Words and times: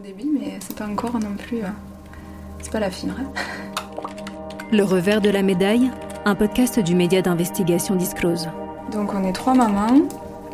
au 0.00 0.38
mais 0.40 0.58
c'est 0.60 0.76
pas 0.76 0.86
encore 0.86 1.14
non 1.14 1.36
plus. 1.36 1.58
euh, 1.58 1.68
c'est 2.60 2.72
pas 2.72 2.80
la 2.80 2.90
fibre. 2.90 3.14
hein. 3.20 3.30
Le 4.72 4.82
revers 4.82 5.20
de 5.20 5.28
la 5.28 5.42
médaille, 5.42 5.90
un 6.24 6.34
podcast 6.34 6.78
du 6.80 6.94
média 6.94 7.20
d'investigation 7.22 7.96
Disclose. 7.96 8.48
Donc 8.92 9.12
on 9.14 9.24
est 9.24 9.32
trois 9.32 9.54
mamans. 9.54 10.00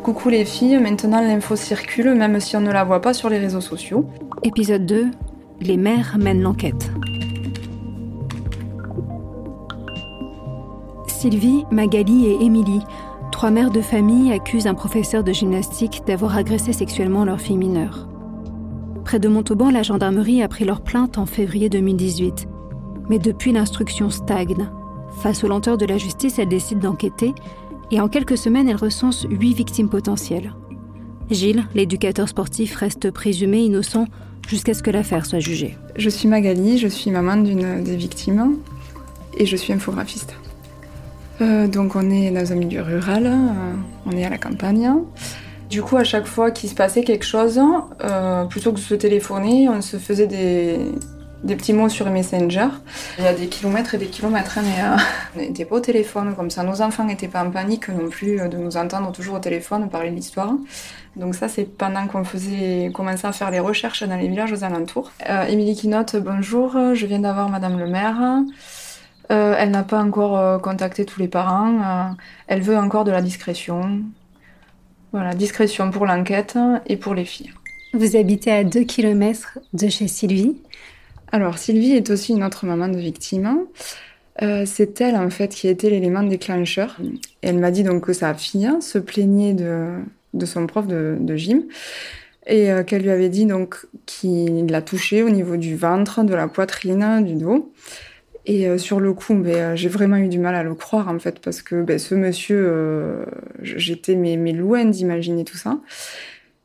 Coucou 0.03 0.29
les 0.31 0.45
filles, 0.45 0.79
maintenant 0.79 1.21
l'info 1.21 1.57
circule, 1.57 2.15
même 2.15 2.41
si 2.41 2.57
on 2.57 2.61
ne 2.61 2.71
la 2.73 2.85
voit 2.85 3.01
pas 3.01 3.13
sur 3.15 3.29
les 3.29 3.39
réseaux 3.39 3.61
sociaux. 3.61 4.07
Épisode 4.43 4.87
2 4.87 5.11
Les 5.61 5.77
mères 5.77 6.17
mènent 6.19 6.43
l'enquête. 6.43 6.91
Sylvie, 11.09 11.65
Magali 11.71 12.27
et 12.27 12.45
Émilie, 12.45 12.83
trois 13.33 13.51
mères 13.51 13.71
de 13.71 13.81
famille, 13.81 14.33
accusent 14.33 14.67
un 14.67 14.75
professeur 14.75 15.25
de 15.25 15.33
gymnastique 15.33 16.03
d'avoir 16.07 16.37
agressé 16.37 16.73
sexuellement 16.73 17.25
leur 17.25 17.41
fille 17.41 17.57
mineure. 17.57 18.07
Près 19.07 19.21
de 19.21 19.29
Montauban, 19.29 19.71
la 19.71 19.85
gendarmerie 19.85 20.43
a 20.43 20.49
pris 20.49 20.65
leur 20.65 20.81
plainte 20.81 21.17
en 21.17 21.27
février 21.27 21.69
2018. 21.69 22.49
Mais 23.09 23.21
depuis, 23.21 23.53
l'instruction 23.53 24.11
stagne. 24.11 24.69
Face 25.23 25.45
aux 25.45 25.49
lenteurs 25.49 25.79
de 25.79 25.87
la 25.87 25.97
justice, 25.97 26.41
elle 26.41 26.49
décide 26.49 26.81
d'enquêter 26.81 27.33
et 27.93 28.01
en 28.01 28.09
quelques 28.09 28.37
semaines, 28.37 28.69
elle 28.69 28.75
recense 28.75 29.25
huit 29.31 29.55
victimes 29.55 29.89
potentielles. 29.89 30.55
Gilles, 31.31 31.69
l'éducateur 31.77 32.29
sportif, 32.29 32.75
reste 32.75 33.13
présumé 33.13 33.59
innocent 33.61 34.09
jusqu'à 34.49 34.75
ce 34.75 34.83
que 34.83 34.91
l'affaire 34.91 35.25
soit 35.25 35.39
jugée. 35.39 35.79
Je 35.95 36.11
suis 36.11 36.27
Magali, 36.27 36.77
je 36.77 36.89
suis 36.89 37.13
maman 37.13 37.37
d'une 37.37 37.85
des 37.85 37.95
victimes 37.95 38.57
et 39.39 39.47
je 39.47 39.55
suis 39.55 39.73
infographiste. 39.73 40.35
Euh, 41.41 41.69
donc 41.69 41.95
on 41.95 42.11
est 42.11 42.33
dans 42.33 42.53
un 42.53 42.57
milieu 42.57 42.83
rural, 42.83 43.27
euh, 43.27 43.75
on 44.05 44.11
est 44.11 44.25
à 44.25 44.31
la 44.31 44.39
campagne. 44.39 44.91
Du 45.69 45.83
coup, 45.83 45.97
à 45.97 46.05
chaque 46.05 46.27
fois 46.27 46.51
qu'il 46.51 46.71
se 46.71 46.75
passait 46.75 47.03
quelque 47.03 47.25
chose, 47.25 47.61
euh, 48.05 48.45
plutôt 48.45 48.71
que 48.71 48.77
de 48.77 48.81
se 48.81 48.95
téléphoner, 48.95 49.69
on 49.69 49.83
se 49.83 49.97
faisait 49.97 50.27
des, 50.27 50.79
petits 51.47 51.73
mots 51.73 51.89
sur 51.89 52.09
Messenger. 52.11 52.69
Il 53.19 53.25
y 53.25 53.27
a 53.27 53.35
des 53.35 53.49
kilomètres 53.49 53.95
et 53.95 53.99
des 53.99 54.07
kilomètres, 54.07 54.59
hein, 54.59 54.63
mais 54.65 54.83
euh, 54.83 54.97
on 55.37 55.39
n'était 55.41 55.65
pas 55.65 55.77
au 55.77 55.81
téléphone, 55.81 56.35
comme 56.37 56.51
ça 56.51 56.63
nos 56.63 56.81
enfants 56.83 57.05
n'étaient 57.05 57.29
pas 57.29 57.45
en 57.45 57.51
panique 57.51 57.89
non 57.89 58.09
plus 58.09 58.41
euh, 58.41 58.49
de 58.49 58.57
nous 58.57 58.77
entendre 58.77 59.11
toujours 59.13 59.37
au 59.37 59.41
téléphone 59.41 59.89
parler 59.89 60.11
de 60.11 60.17
l'histoire. 60.17 60.53
Donc 61.17 61.35
ça, 61.35 61.49
c'est 61.49 61.65
pendant 61.65 62.07
qu'on 62.07 62.23
commençait 62.93 63.27
à 63.27 63.33
faire 63.33 63.51
les 63.51 63.61
recherches 63.61 64.03
dans 64.03 64.17
les 64.17 64.29
villages 64.29 64.53
aux 64.53 64.65
alentours. 64.65 65.11
Euh, 65.29 65.45
Émilie 65.47 65.75
qui 65.75 65.89
note, 65.89 66.17
bonjour, 66.17 66.77
je 66.95 67.07
viens 67.07 67.21
d'avoir 67.21 67.49
Madame 67.49 67.79
le 67.79 67.87
maire. 67.87 68.45
Euh, 69.31 69.55
elle 69.59 69.71
n'a 69.71 69.83
pas 69.83 70.01
encore 70.01 70.39
euh, 70.39 70.59
contacté 70.59 71.05
tous 71.05 71.21
les 71.21 71.29
parents. 71.29 71.81
euh, 71.83 72.15
elle 72.47 72.63
veut 72.63 72.77
encore 72.77 73.05
de 73.05 73.11
la 73.11 73.23
discrétion. 73.23 74.03
Voilà, 75.17 75.33
discrétion 75.33 75.91
pour 75.91 76.05
l'enquête 76.05 76.59
et 76.85 76.99
pour 76.99 77.15
les 77.15 77.25
filles. 77.25 77.51
Vous 77.95 78.17
habitez 78.17 78.53
à 78.53 78.65
2 78.65 78.85
km 78.85 79.59
de 79.73 79.89
chez 79.89 80.09
Sylvie. 80.09 80.59
Alors, 81.33 81.57
Sylvie 81.57 81.93
est 81.93 82.11
aussi 82.11 82.35
une 82.35 82.45
autre 82.45 82.67
maman 82.67 82.87
de 82.89 82.99
victime. 82.99 83.61
Euh, 84.43 84.65
c'est 84.67 85.01
elle, 85.01 85.17
en 85.17 85.31
fait, 85.31 85.49
qui 85.49 85.69
a 85.69 85.71
été 85.71 85.89
l'élément 85.89 86.23
déclencheur. 86.23 86.99
Et 87.43 87.49
elle 87.49 87.57
m'a 87.57 87.71
dit 87.71 87.83
donc 87.83 88.05
que 88.05 88.13
sa 88.13 88.35
fille 88.35 88.71
se 88.83 88.99
plaignait 88.99 89.55
de, 89.55 90.01
de 90.35 90.45
son 90.45 90.67
prof 90.67 90.87
de, 90.87 91.17
de 91.19 91.35
gym 91.35 91.63
et 92.47 92.71
euh, 92.71 92.83
qu'elle 92.85 93.01
lui 93.01 93.11
avait 93.11 93.31
dit 93.31 93.47
donc 93.47 93.87
qu'il 94.05 94.67
l'a 94.67 94.83
touchée 94.83 95.23
au 95.23 95.31
niveau 95.31 95.57
du 95.57 95.77
ventre, 95.77 96.25
de 96.25 96.35
la 96.35 96.47
poitrine, 96.47 97.25
du 97.25 97.37
dos. 97.37 97.73
Et 98.47 98.69
euh, 98.69 98.79
sur 98.79 99.01
le 99.01 99.13
coup, 99.13 99.35
ben, 99.35 99.55
euh, 99.55 99.77
j'ai 99.77 99.89
vraiment 99.89 100.17
eu 100.17 100.29
du 100.29 100.39
mal 100.39 100.55
à 100.55 100.63
le 100.63 100.75
croire, 100.75 101.09
en 101.09 101.19
fait, 101.19 101.41
parce 101.41 101.63
que 101.63 101.83
ben, 101.83 101.99
ce 101.99 102.15
monsieur, 102.15 102.65
euh, 102.67 103.25
j'étais 103.61 104.15
mais, 104.15 104.37
loin 104.53 104.85
d'imaginer 104.85 105.45
tout 105.45 105.57
ça. 105.57 105.79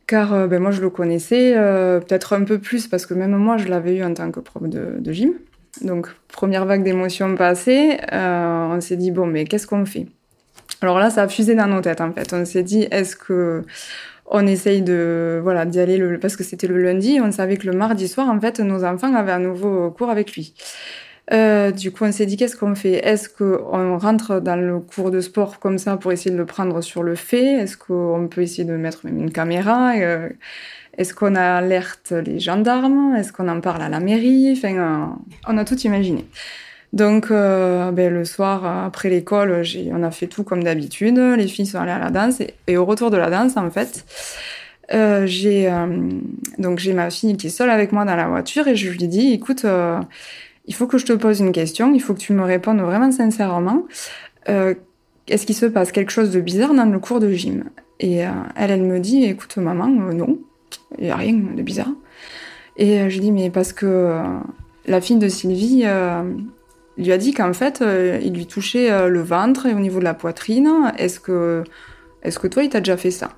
Car 0.05 0.47
ben, 0.47 0.61
moi, 0.61 0.71
je 0.71 0.81
le 0.81 0.89
connaissais 0.89 1.53
peut-être 1.53 2.33
un 2.33 2.43
peu 2.43 2.59
plus, 2.59 2.87
parce 2.87 3.05
que 3.05 3.13
même 3.13 3.35
moi, 3.35 3.57
je 3.57 3.67
l'avais 3.69 3.95
eu 3.95 4.03
en 4.03 4.13
tant 4.13 4.29
que 4.29 4.41
prof 4.41 4.63
de, 4.67 5.13
gym. 5.13 5.33
Donc, 5.81 6.07
première 6.27 6.65
vague 6.65 6.83
d'émotions 6.83 7.35
passée, 7.35 7.97
on 8.11 8.81
s'est 8.81 8.97
dit, 8.97 9.11
bon, 9.11 9.25
mais 9.25 9.45
qu'est-ce 9.45 9.67
qu'on 9.67 9.85
fait? 9.85 10.07
Alors 10.81 10.99
là, 10.99 11.09
ça 11.11 11.23
a 11.23 11.27
fusé 11.29 11.55
dans 11.55 11.67
nos 11.67 11.79
têtes, 11.79 12.01
en 12.01 12.11
fait. 12.11 12.33
On 12.33 12.43
s'est 12.43 12.63
dit, 12.63 12.87
est-ce 12.91 13.15
que 13.15 13.63
on 14.25 14.47
essaye 14.47 14.81
de 14.81 15.39
voilà 15.43 15.65
d'y 15.65 15.79
aller 15.79 15.97
le, 15.97 16.17
parce 16.19 16.35
que 16.35 16.43
c'était 16.43 16.67
le 16.67 16.81
lundi, 16.81 17.19
on 17.21 17.31
savait 17.31 17.57
que 17.57 17.67
le 17.67 17.73
mardi 17.73 18.07
soir, 18.09 18.29
en 18.29 18.39
fait, 18.39 18.59
nos 18.59 18.83
enfants 18.83 19.13
avaient 19.15 19.31
un 19.31 19.39
nouveau 19.39 19.91
cours 19.91 20.09
avec 20.09 20.35
lui. 20.35 20.53
Euh, 21.31 21.71
du 21.71 21.91
coup, 21.91 22.03
on 22.03 22.11
s'est 22.11 22.25
dit 22.25 22.35
qu'est-ce 22.35 22.57
qu'on 22.57 22.75
fait? 22.75 23.05
Est-ce 23.07 23.29
qu'on 23.29 23.97
rentre 23.97 24.41
dans 24.41 24.57
le 24.57 24.79
cours 24.79 25.11
de 25.11 25.21
sport 25.21 25.59
comme 25.59 25.77
ça 25.77 25.95
pour 25.95 26.11
essayer 26.11 26.31
de 26.31 26.37
le 26.37 26.45
prendre 26.45 26.81
sur 26.81 27.03
le 27.03 27.15
fait? 27.15 27.53
Est-ce 27.61 27.77
qu'on 27.77 28.27
peut 28.29 28.41
essayer 28.41 28.65
de 28.65 28.75
mettre 28.75 29.05
même 29.05 29.17
une 29.17 29.31
caméra? 29.31 29.93
Euh, 29.95 30.29
Est-ce 30.97 31.13
qu'on 31.13 31.35
alerte 31.35 32.11
les 32.11 32.39
gendarmes? 32.39 33.15
Est-ce 33.15 33.31
qu'on 33.31 33.47
en 33.47 33.61
parle 33.61 33.81
à 33.81 33.89
la 33.89 34.01
mairie? 34.01 34.53
Enfin, 34.57 34.75
euh, 34.75 35.05
on 35.47 35.57
a 35.57 35.63
tout 35.63 35.79
imaginé. 35.79 36.25
Donc, 36.91 37.29
ben, 37.29 38.13
le 38.13 38.25
soir, 38.25 38.65
après 38.85 39.09
l'école, 39.09 39.63
on 39.93 40.03
a 40.03 40.11
fait 40.11 40.27
tout 40.27 40.43
comme 40.43 40.61
d'habitude. 40.61 41.17
Les 41.17 41.47
filles 41.47 41.65
sont 41.65 41.79
allées 41.79 41.91
à 41.91 41.99
la 41.99 42.09
danse. 42.09 42.41
Et, 42.67 42.75
au 42.75 42.83
retour 42.83 43.09
de 43.11 43.15
la 43.15 43.29
danse, 43.29 43.55
en 43.55 43.71
fait, 43.71 44.03
j'ai 45.25 45.71
donc 46.57 46.79
j'ai 46.79 46.91
ma 46.91 47.09
fille 47.09 47.37
qui 47.37 47.47
est 47.47 47.49
seule 47.49 47.69
avec 47.69 47.93
moi 47.93 48.03
dans 48.03 48.17
la 48.17 48.27
voiture 48.27 48.67
et 48.67 48.75
je 48.75 48.89
lui 48.89 49.07
dis, 49.07 49.31
écoute, 49.31 49.65
il 50.65 50.75
faut 50.75 50.87
que 50.87 50.97
je 50.97 51.05
te 51.05 51.13
pose 51.13 51.39
une 51.39 51.51
question. 51.51 51.93
Il 51.93 52.01
faut 52.01 52.13
que 52.13 52.19
tu 52.19 52.33
me 52.33 52.43
répondes 52.43 52.79
vraiment 52.79 53.11
sincèrement. 53.11 53.85
Euh, 54.49 54.73
Est-ce 55.27 55.45
qu'il 55.45 55.55
se 55.55 55.65
passe 55.65 55.91
quelque 55.91 56.11
chose 56.11 56.31
de 56.31 56.41
bizarre 56.41 56.73
dans 56.73 56.85
le 56.85 56.99
cours 56.99 57.19
de 57.19 57.31
gym? 57.31 57.65
Et 57.99 58.25
euh, 58.25 58.31
elle, 58.55 58.71
elle 58.71 58.81
me 58.81 58.99
dit, 58.99 59.23
écoute, 59.25 59.57
maman, 59.57 59.85
euh, 59.85 60.13
non, 60.13 60.39
il 60.97 61.05
n'y 61.05 61.11
a 61.11 61.15
rien 61.15 61.33
de 61.33 61.61
bizarre. 61.61 61.93
Et 62.75 62.99
euh, 62.99 63.09
je 63.09 63.19
dis, 63.19 63.31
mais 63.31 63.49
parce 63.49 63.73
que 63.73 64.19
la 64.87 65.01
fille 65.01 65.17
de 65.17 65.27
Sylvie 65.27 65.85
lui 66.97 67.11
a 67.11 67.17
dit 67.17 67.33
qu'en 67.33 67.53
fait, 67.53 67.83
il 68.23 68.33
lui 68.33 68.47
touchait 68.47 69.07
le 69.07 69.21
ventre 69.21 69.67
et 69.67 69.73
au 69.73 69.79
niveau 69.79 69.99
de 69.99 70.03
la 70.03 70.15
poitrine. 70.15 70.91
Est-ce 70.97 71.19
que, 71.19 71.63
est-ce 72.23 72.39
que 72.39 72.47
toi, 72.47 72.63
il 72.63 72.69
t'a 72.69 72.79
déjà 72.79 72.97
fait 72.97 73.11
ça? 73.11 73.29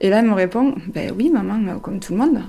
Et 0.00 0.10
là, 0.10 0.18
elle 0.18 0.26
me 0.26 0.34
répond, 0.34 0.74
ben 0.92 1.12
oui, 1.16 1.30
maman, 1.30 1.78
comme 1.78 2.00
tout 2.00 2.12
le 2.12 2.18
monde. 2.18 2.40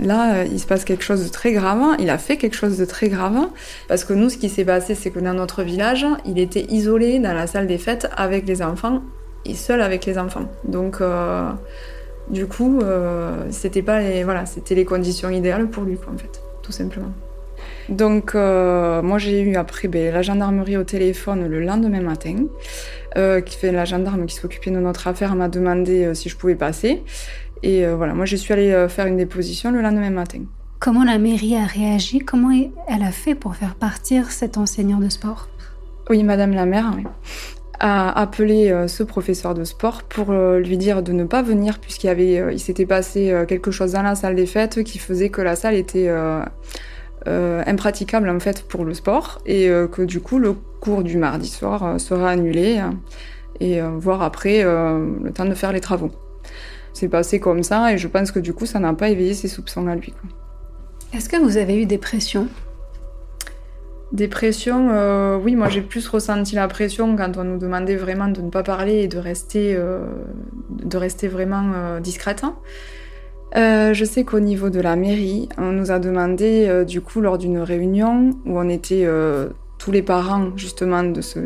Là, 0.00 0.34
euh, 0.34 0.44
il 0.50 0.60
se 0.60 0.66
passe 0.66 0.84
quelque 0.84 1.02
chose 1.02 1.24
de 1.24 1.28
très 1.28 1.52
grave. 1.52 1.96
Il 1.98 2.10
a 2.10 2.18
fait 2.18 2.36
quelque 2.36 2.56
chose 2.56 2.78
de 2.78 2.84
très 2.84 3.08
grave. 3.08 3.48
Parce 3.88 4.04
que 4.04 4.12
nous, 4.12 4.28
ce 4.28 4.36
qui 4.36 4.48
s'est 4.48 4.64
passé, 4.64 4.94
c'est 4.94 5.10
que 5.10 5.18
dans 5.18 5.34
notre 5.34 5.62
village, 5.62 6.06
il 6.26 6.38
était 6.38 6.66
isolé 6.68 7.18
dans 7.18 7.32
la 7.32 7.46
salle 7.46 7.66
des 7.66 7.78
fêtes 7.78 8.08
avec 8.16 8.46
les 8.46 8.62
enfants 8.62 9.02
et 9.44 9.54
seul 9.54 9.80
avec 9.80 10.04
les 10.06 10.18
enfants. 10.18 10.46
Donc, 10.64 11.00
euh, 11.00 11.50
du 12.28 12.46
coup, 12.46 12.80
euh, 12.80 13.46
c'était 13.50 13.82
pas 13.82 14.00
les, 14.00 14.24
voilà, 14.24 14.46
c'était 14.46 14.74
les 14.74 14.84
conditions 14.84 15.30
idéales 15.30 15.68
pour 15.68 15.84
lui, 15.84 15.96
quoi, 15.96 16.12
en 16.12 16.18
fait, 16.18 16.42
tout 16.62 16.72
simplement. 16.72 17.12
Donc, 17.88 18.34
moi, 18.34 19.18
j'ai 19.18 19.40
eu 19.40 19.56
après 19.56 19.88
ben, 19.88 20.12
la 20.12 20.20
gendarmerie 20.20 20.76
au 20.76 20.84
téléphone 20.84 21.48
le 21.48 21.60
lendemain 21.60 22.02
matin. 22.02 22.44
Qui 23.16 23.56
fait 23.56 23.72
la 23.72 23.84
gendarme 23.84 24.26
qui 24.26 24.36
s'occupait 24.36 24.70
de 24.70 24.78
notre 24.78 25.08
affaire 25.08 25.34
m'a 25.34 25.48
demandé 25.48 26.14
si 26.14 26.28
je 26.28 26.36
pouvais 26.36 26.54
passer. 26.54 27.02
Et 27.62 27.84
euh, 27.84 27.96
voilà, 27.96 28.14
moi, 28.14 28.24
je 28.24 28.36
suis 28.36 28.52
allée 28.52 28.72
euh, 28.72 28.88
faire 28.88 29.06
une 29.06 29.16
déposition 29.16 29.70
le 29.70 29.80
lendemain 29.80 30.10
matin. 30.10 30.40
Comment 30.78 31.04
la 31.04 31.18
mairie 31.18 31.56
a 31.56 31.64
réagi? 31.64 32.20
Comment 32.20 32.50
elle 32.52 33.02
a 33.02 33.10
fait 33.10 33.34
pour 33.34 33.56
faire 33.56 33.74
partir 33.74 34.30
cet 34.30 34.58
enseignant 34.58 34.98
de 34.98 35.08
sport? 35.08 35.48
Oui, 36.10 36.22
Madame 36.22 36.52
la 36.52 36.66
maire 36.66 36.92
oui, 36.96 37.04
a 37.80 38.18
appelé 38.18 38.70
euh, 38.70 38.88
ce 38.88 39.02
professeur 39.02 39.54
de 39.54 39.64
sport 39.64 40.04
pour 40.04 40.32
lui 40.32 40.78
dire 40.78 41.02
de 41.02 41.12
ne 41.12 41.24
pas 41.24 41.42
venir 41.42 41.80
puisqu'il 41.80 42.08
avait, 42.08 42.52
il 42.52 42.60
s'était 42.60 42.86
passé 42.86 43.44
quelque 43.46 43.70
chose 43.70 43.92
dans 43.92 44.02
la 44.02 44.14
salle 44.14 44.36
des 44.36 44.46
fêtes 44.46 44.82
qui 44.84 44.98
faisait 44.98 45.28
que 45.28 45.42
la 45.42 45.56
salle 45.56 45.74
était 45.74 46.08
euh, 47.26 47.62
impraticable 47.66 48.28
en 48.28 48.38
fait 48.38 48.62
pour 48.62 48.84
le 48.84 48.94
sport 48.94 49.40
et 49.44 49.68
euh, 49.68 49.88
que 49.88 50.02
du 50.02 50.20
coup 50.20 50.38
le 50.38 50.54
cours 50.80 51.02
du 51.02 51.16
mardi 51.16 51.48
soir 51.48 51.84
euh, 51.84 51.98
sera 51.98 52.30
annulé 52.30 52.78
euh, 52.78 52.90
et 53.60 53.80
voir 53.80 54.22
après 54.22 54.62
le 54.62 55.32
temps 55.34 55.44
de 55.44 55.54
faire 55.54 55.72
les 55.72 55.80
travaux. 55.80 56.12
C'est 56.98 57.08
passé 57.08 57.38
comme 57.38 57.62
ça 57.62 57.92
et 57.92 57.96
je 57.96 58.08
pense 58.08 58.32
que 58.32 58.40
du 58.40 58.52
coup 58.52 58.66
ça 58.66 58.80
n'a 58.80 58.92
pas 58.92 59.08
éveillé 59.08 59.32
ses 59.32 59.46
soupçons 59.46 59.86
à 59.86 59.94
lui. 59.94 60.12
Est-ce 61.14 61.28
que 61.28 61.36
vous 61.36 61.56
avez 61.56 61.80
eu 61.80 61.86
des 61.86 61.96
pressions? 61.96 62.48
Des 64.10 64.26
pressions, 64.26 64.88
euh, 64.90 65.38
oui, 65.40 65.54
moi 65.54 65.68
j'ai 65.68 65.80
plus 65.80 66.08
ressenti 66.08 66.56
la 66.56 66.66
pression 66.66 67.14
quand 67.14 67.36
on 67.36 67.44
nous 67.44 67.58
demandait 67.58 67.94
vraiment 67.94 68.26
de 68.26 68.40
ne 68.40 68.50
pas 68.50 68.64
parler 68.64 68.94
et 68.94 69.06
de 69.06 69.18
rester, 69.18 69.76
euh, 69.76 70.06
de 70.70 70.96
rester 70.96 71.28
vraiment 71.28 71.70
euh, 71.72 72.00
discrète. 72.00 72.42
Euh, 73.54 73.94
je 73.94 74.04
sais 74.04 74.24
qu'au 74.24 74.40
niveau 74.40 74.68
de 74.68 74.80
la 74.80 74.96
mairie, 74.96 75.48
on 75.56 75.70
nous 75.70 75.92
a 75.92 76.00
demandé, 76.00 76.66
euh, 76.66 76.84
du 76.84 77.00
coup, 77.00 77.20
lors 77.20 77.38
d'une 77.38 77.60
réunion 77.60 78.30
où 78.44 78.58
on 78.58 78.68
était 78.68 79.04
euh, 79.04 79.50
tous 79.78 79.92
les 79.92 80.02
parents 80.02 80.48
justement 80.56 81.04
de 81.04 81.20
ce, 81.20 81.38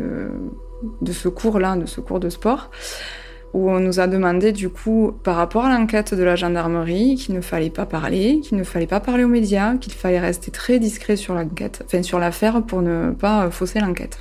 de 1.01 1.11
ce 1.11 1.29
cours-là, 1.29 1.75
de 1.75 1.85
ce 1.85 2.01
cours 2.01 2.19
de 2.19 2.29
sport, 2.29 2.71
où 3.53 3.69
on 3.69 3.79
nous 3.79 3.99
a 3.99 4.07
demandé 4.07 4.51
du 4.51 4.69
coup, 4.69 5.13
par 5.23 5.35
rapport 5.35 5.65
à 5.65 5.77
l'enquête 5.77 6.13
de 6.13 6.23
la 6.23 6.35
gendarmerie, 6.35 7.15
qu'il 7.15 7.35
ne 7.35 7.41
fallait 7.41 7.69
pas 7.69 7.85
parler, 7.85 8.39
qu'il 8.41 8.57
ne 8.57 8.63
fallait 8.63 8.87
pas 8.87 8.99
parler 8.99 9.23
aux 9.23 9.29
médias, 9.29 9.77
qu'il 9.77 9.93
fallait 9.93 10.19
rester 10.19 10.49
très 10.49 10.79
discret 10.79 11.15
sur 11.15 11.35
l'enquête, 11.35 11.83
enfin 11.85 12.01
sur 12.01 12.19
l'affaire 12.19 12.63
pour 12.63 12.81
ne 12.81 13.11
pas 13.11 13.51
fausser 13.51 13.79
l'enquête. 13.79 14.17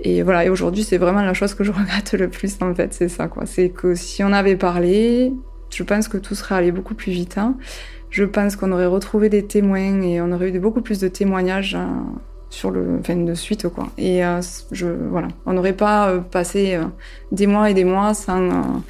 Et 0.00 0.22
voilà, 0.22 0.44
et 0.44 0.48
aujourd'hui 0.48 0.84
c'est 0.84 0.98
vraiment 0.98 1.22
la 1.22 1.34
chose 1.34 1.54
que 1.54 1.64
je 1.64 1.72
regrette 1.80 2.12
le 2.12 2.28
plus 2.28 2.56
en 2.60 2.74
fait, 2.74 2.94
c'est 2.94 3.08
ça 3.08 3.26
quoi. 3.26 3.44
C'est 3.46 3.70
que 3.70 3.94
si 3.94 4.22
on 4.22 4.32
avait 4.32 4.56
parlé, 4.56 5.32
Je 5.70 5.82
pense 5.82 6.08
que 6.08 6.16
tout 6.16 6.34
serait 6.34 6.54
allé 6.54 6.72
beaucoup 6.72 6.94
plus 6.94 7.12
vite. 7.12 7.36
Hein. 7.36 7.56
Je 8.10 8.24
pense 8.24 8.56
qu'on 8.56 8.72
aurait 8.72 8.86
retrouvé 8.86 9.28
des 9.28 9.44
témoins 9.44 10.00
et 10.00 10.20
on 10.22 10.32
aurait 10.32 10.48
eu 10.48 10.58
beaucoup 10.58 10.80
plus 10.80 10.98
de 10.98 11.08
témoignages 11.08 11.74
hein, 11.74 12.06
sur 12.50 12.70
le, 12.70 12.98
enfin, 13.00 13.16
de 13.16 13.34
suite 13.34 13.68
quoi. 13.68 13.88
Et 13.98 14.24
euh, 14.24 14.40
je, 14.72 14.86
voilà, 14.86 15.28
on 15.46 15.52
n'aurait 15.52 15.72
pas 15.72 16.08
euh, 16.08 16.18
passé 16.18 16.74
euh, 16.74 16.84
des 17.32 17.46
mois 17.46 17.70
et 17.70 17.74
des 17.74 17.84
mois 17.84 18.14
sans, 18.14 18.82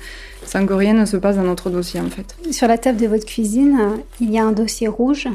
sans 0.44 0.66
que 0.66 0.72
rien 0.72 0.94
ne 0.94 1.04
se 1.04 1.16
passe 1.16 1.36
dans 1.36 1.42
notre 1.42 1.70
dossier 1.70 2.00
en 2.00 2.08
fait. 2.08 2.36
Sur 2.52 2.68
la 2.68 2.78
table 2.78 2.98
de 2.98 3.06
votre 3.06 3.26
cuisine, 3.26 3.98
il 4.20 4.30
y 4.30 4.38
a 4.38 4.44
un 4.44 4.52
dossier 4.52 4.88
rouge. 4.88 5.28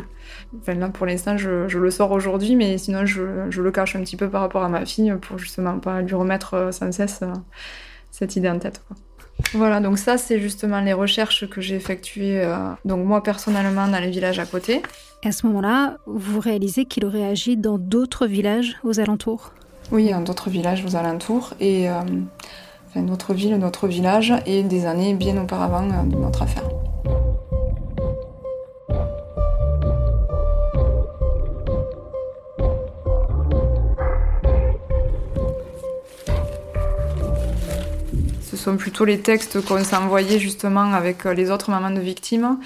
Enfin, 0.59 0.75
là 0.75 0.89
pour 0.89 1.05
l'instant 1.05 1.37
je, 1.37 1.67
je, 1.67 1.79
le 1.79 1.91
sors 1.91 2.11
aujourd'hui, 2.11 2.55
mais 2.55 2.77
sinon 2.77 3.05
je, 3.05 3.23
je, 3.49 3.61
le 3.61 3.71
cache 3.71 3.95
un 3.95 4.01
petit 4.01 4.17
peu 4.17 4.29
par 4.29 4.41
rapport 4.41 4.63
à 4.63 4.69
ma 4.69 4.85
fille 4.85 5.13
pour 5.21 5.37
justement 5.37 5.79
pas 5.79 6.01
lui 6.01 6.15
remettre 6.15 6.69
sans 6.71 6.91
cesse 6.91 7.21
cette 8.11 8.35
idée 8.35 8.49
en 8.49 8.59
tête. 8.59 8.81
Quoi. 8.87 8.97
Voilà, 9.53 9.79
donc 9.79 9.97
ça, 9.97 10.17
c'est 10.17 10.39
justement 10.39 10.79
les 10.81 10.93
recherches 10.93 11.47
que 11.47 11.61
j'ai 11.61 11.75
effectuées, 11.75 12.41
euh, 12.41 12.55
donc 12.85 13.05
moi 13.05 13.21
personnellement, 13.21 13.87
dans 13.87 13.99
les 13.99 14.09
villages 14.09 14.39
à 14.39 14.45
côté. 14.45 14.81
Et 15.23 15.27
à 15.27 15.31
ce 15.31 15.45
moment-là, 15.47 15.97
vous 16.05 16.39
réalisez 16.39 16.85
qu'il 16.85 17.05
aurait 17.05 17.25
agi 17.25 17.55
dans 17.55 17.77
d'autres 17.77 18.25
villages 18.25 18.75
aux 18.83 18.99
alentours? 18.99 19.51
Oui, 19.91 20.09
dans 20.09 20.21
d'autres 20.21 20.49
villages 20.49 20.83
aux 20.85 20.95
alentours, 20.95 21.53
et 21.59 21.89
euh, 21.89 22.01
enfin, 22.89 23.01
notre 23.01 23.33
ville, 23.33 23.55
notre 23.57 23.87
village, 23.87 24.33
et 24.45 24.63
des 24.63 24.85
années 24.85 25.13
bien 25.13 25.37
auparavant 25.41 25.87
euh, 25.89 26.03
de 26.03 26.15
notre 26.15 26.41
affaire. 26.41 26.63
Sont 38.63 38.77
plutôt 38.77 39.03
les 39.03 39.19
textes 39.19 39.63
qu'on 39.65 39.83
s'est 39.83 39.95
envoyés 39.95 40.39
justement 40.39 40.93
avec 40.93 41.25
euh, 41.25 41.33
les 41.33 41.51
autres 41.51 41.69
mamans 41.69 41.91
de 41.91 41.99
victimes 41.99 42.57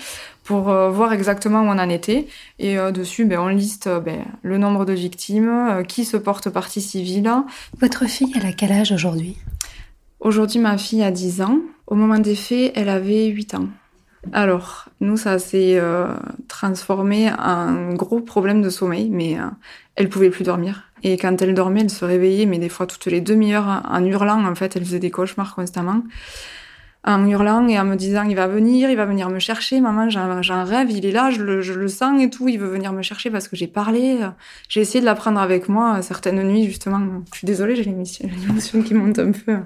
pour 0.43 0.69
euh, 0.69 0.91
voir 0.91 1.11
exactement 1.11 1.61
où 1.61 1.65
on 1.65 1.79
en 1.79 1.89
était. 1.89 2.27
Et 2.59 2.77
euh, 2.77 2.91
dessus, 2.91 3.25
ben, 3.25 3.39
on 3.39 3.47
liste 3.47 3.89
ben, 4.05 4.25
le 4.43 4.59
nombre 4.59 4.85
de 4.85 4.93
victimes, 4.93 5.83
qui 5.87 6.05
se 6.05 6.15
porte 6.15 6.49
partie 6.49 6.81
civile. 6.81 7.31
Votre 7.81 8.05
fille, 8.05 8.31
elle 8.35 8.45
a 8.45 8.53
quel 8.53 8.71
âge 8.71 8.91
aujourd'hui? 8.91 9.37
Aujourd'hui, 10.19 10.59
ma 10.59 10.77
fille 10.77 11.03
a 11.03 11.09
10 11.09 11.41
ans. 11.41 11.59
Au 11.87 11.95
moment 11.95 12.19
des 12.19 12.35
faits, 12.35 12.73
elle 12.75 12.89
avait 12.89 13.25
8 13.25 13.55
ans. 13.55 13.67
Alors, 14.33 14.89
nous, 14.99 15.17
ça 15.17 15.39
s'est 15.39 15.79
transformé 16.47 17.31
en 17.31 17.35
un 17.37 17.93
gros 17.93 18.19
problème 18.19 18.61
de 18.61 18.69
sommeil, 18.69 19.09
mais 19.09 19.37
elle 19.95 20.09
pouvait 20.09 20.31
plus 20.31 20.43
dormir. 20.43 20.86
Et 21.03 21.17
quand 21.17 21.41
elle 21.41 21.53
dormait, 21.53 21.81
elle 21.81 21.89
se 21.89 22.05
réveillait, 22.05 22.45
mais 22.45 22.59
des 22.59 22.69
fois 22.69 22.87
toutes 22.87 23.05
les 23.05 23.21
demi-heures, 23.21 23.83
en 23.87 24.03
hurlant. 24.03 24.45
En 24.45 24.55
fait, 24.55 24.75
elle 24.75 24.85
faisait 24.85 24.99
des 24.99 25.11
cauchemars 25.11 25.55
constamment. 25.55 26.03
En 27.03 27.25
hurlant 27.25 27.67
et 27.67 27.79
en 27.79 27.85
me 27.85 27.95
disant, 27.95 28.23
il 28.23 28.35
va 28.35 28.47
venir, 28.47 28.89
il 28.89 28.97
va 28.97 29.05
venir 29.05 29.29
me 29.29 29.39
chercher, 29.39 29.79
maman, 29.79 30.09
j'en 30.09 30.65
rêve, 30.65 30.91
il 30.91 31.05
est 31.05 31.11
là, 31.11 31.29
je 31.29 31.41
le, 31.41 31.61
je 31.61 31.73
le, 31.73 31.87
sens 31.87 32.21
et 32.21 32.29
tout, 32.29 32.49
il 32.49 32.59
veut 32.59 32.67
venir 32.67 32.91
me 32.91 33.01
chercher 33.01 33.29
parce 33.29 33.47
que 33.47 33.55
j'ai 33.55 33.67
parlé. 33.67 34.19
J'ai 34.67 34.81
essayé 34.81 34.99
de 34.99 35.05
la 35.05 35.15
prendre 35.15 35.39
avec 35.39 35.69
moi 35.69 36.01
certaines 36.01 36.43
nuits, 36.43 36.65
justement. 36.65 36.99
Je 37.31 37.37
suis 37.37 37.45
désolée, 37.45 37.75
j'ai 37.75 37.83
l'émotion 37.83 38.81
qui 38.81 38.93
monte 38.93 39.19
un 39.19 39.31
peu. 39.31 39.57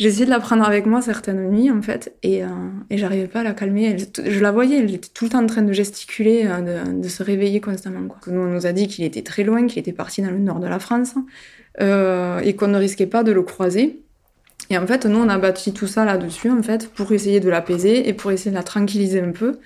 J'ai 0.00 0.08
essayé 0.08 0.24
de 0.24 0.30
la 0.30 0.40
prendre 0.40 0.64
avec 0.64 0.86
moi 0.86 1.02
certaines 1.02 1.50
nuits, 1.50 1.70
en 1.70 1.82
fait, 1.82 2.14
et, 2.22 2.42
euh, 2.42 2.46
et 2.88 2.96
j'arrivais 2.96 3.26
pas 3.26 3.40
à 3.40 3.42
la 3.42 3.52
calmer. 3.52 3.98
je 3.98 4.40
la 4.40 4.50
voyais, 4.50 4.78
elle 4.78 4.94
était 4.94 5.10
tout 5.12 5.26
le 5.26 5.30
temps 5.30 5.42
en 5.42 5.46
train 5.46 5.60
de 5.60 5.74
gesticuler, 5.74 6.46
euh, 6.46 6.86
de, 6.86 7.02
de, 7.02 7.08
se 7.08 7.22
réveiller 7.22 7.60
constamment. 7.60 8.08
Quoi. 8.08 8.32
Nous, 8.32 8.40
on 8.40 8.46
nous 8.46 8.64
a 8.64 8.72
dit 8.72 8.88
qu'il 8.88 9.04
était 9.04 9.20
très 9.20 9.44
loin, 9.44 9.66
qu'il 9.66 9.78
était 9.78 9.92
parti 9.92 10.22
dans 10.22 10.30
le 10.30 10.38
nord 10.38 10.58
de 10.58 10.66
la 10.66 10.78
France, 10.78 11.16
euh, 11.82 12.40
et 12.40 12.56
qu'on 12.56 12.68
ne 12.68 12.78
risquait 12.78 13.08
pas 13.08 13.22
de 13.22 13.30
le 13.30 13.42
croiser. 13.42 14.00
Et 14.70 14.78
en 14.78 14.86
fait, 14.86 15.04
nous, 15.04 15.18
on 15.18 15.28
a 15.28 15.36
bâti 15.36 15.74
tout 15.74 15.86
ça 15.86 16.06
là-dessus, 16.06 16.48
en 16.48 16.62
fait, 16.62 16.88
pour 16.88 17.12
essayer 17.12 17.40
de 17.40 17.50
l'apaiser 17.50 18.08
et 18.08 18.14
pour 18.14 18.32
essayer 18.32 18.50
de 18.50 18.56
la 18.56 18.62
tranquilliser 18.62 19.20
un 19.20 19.32
peu. 19.32 19.58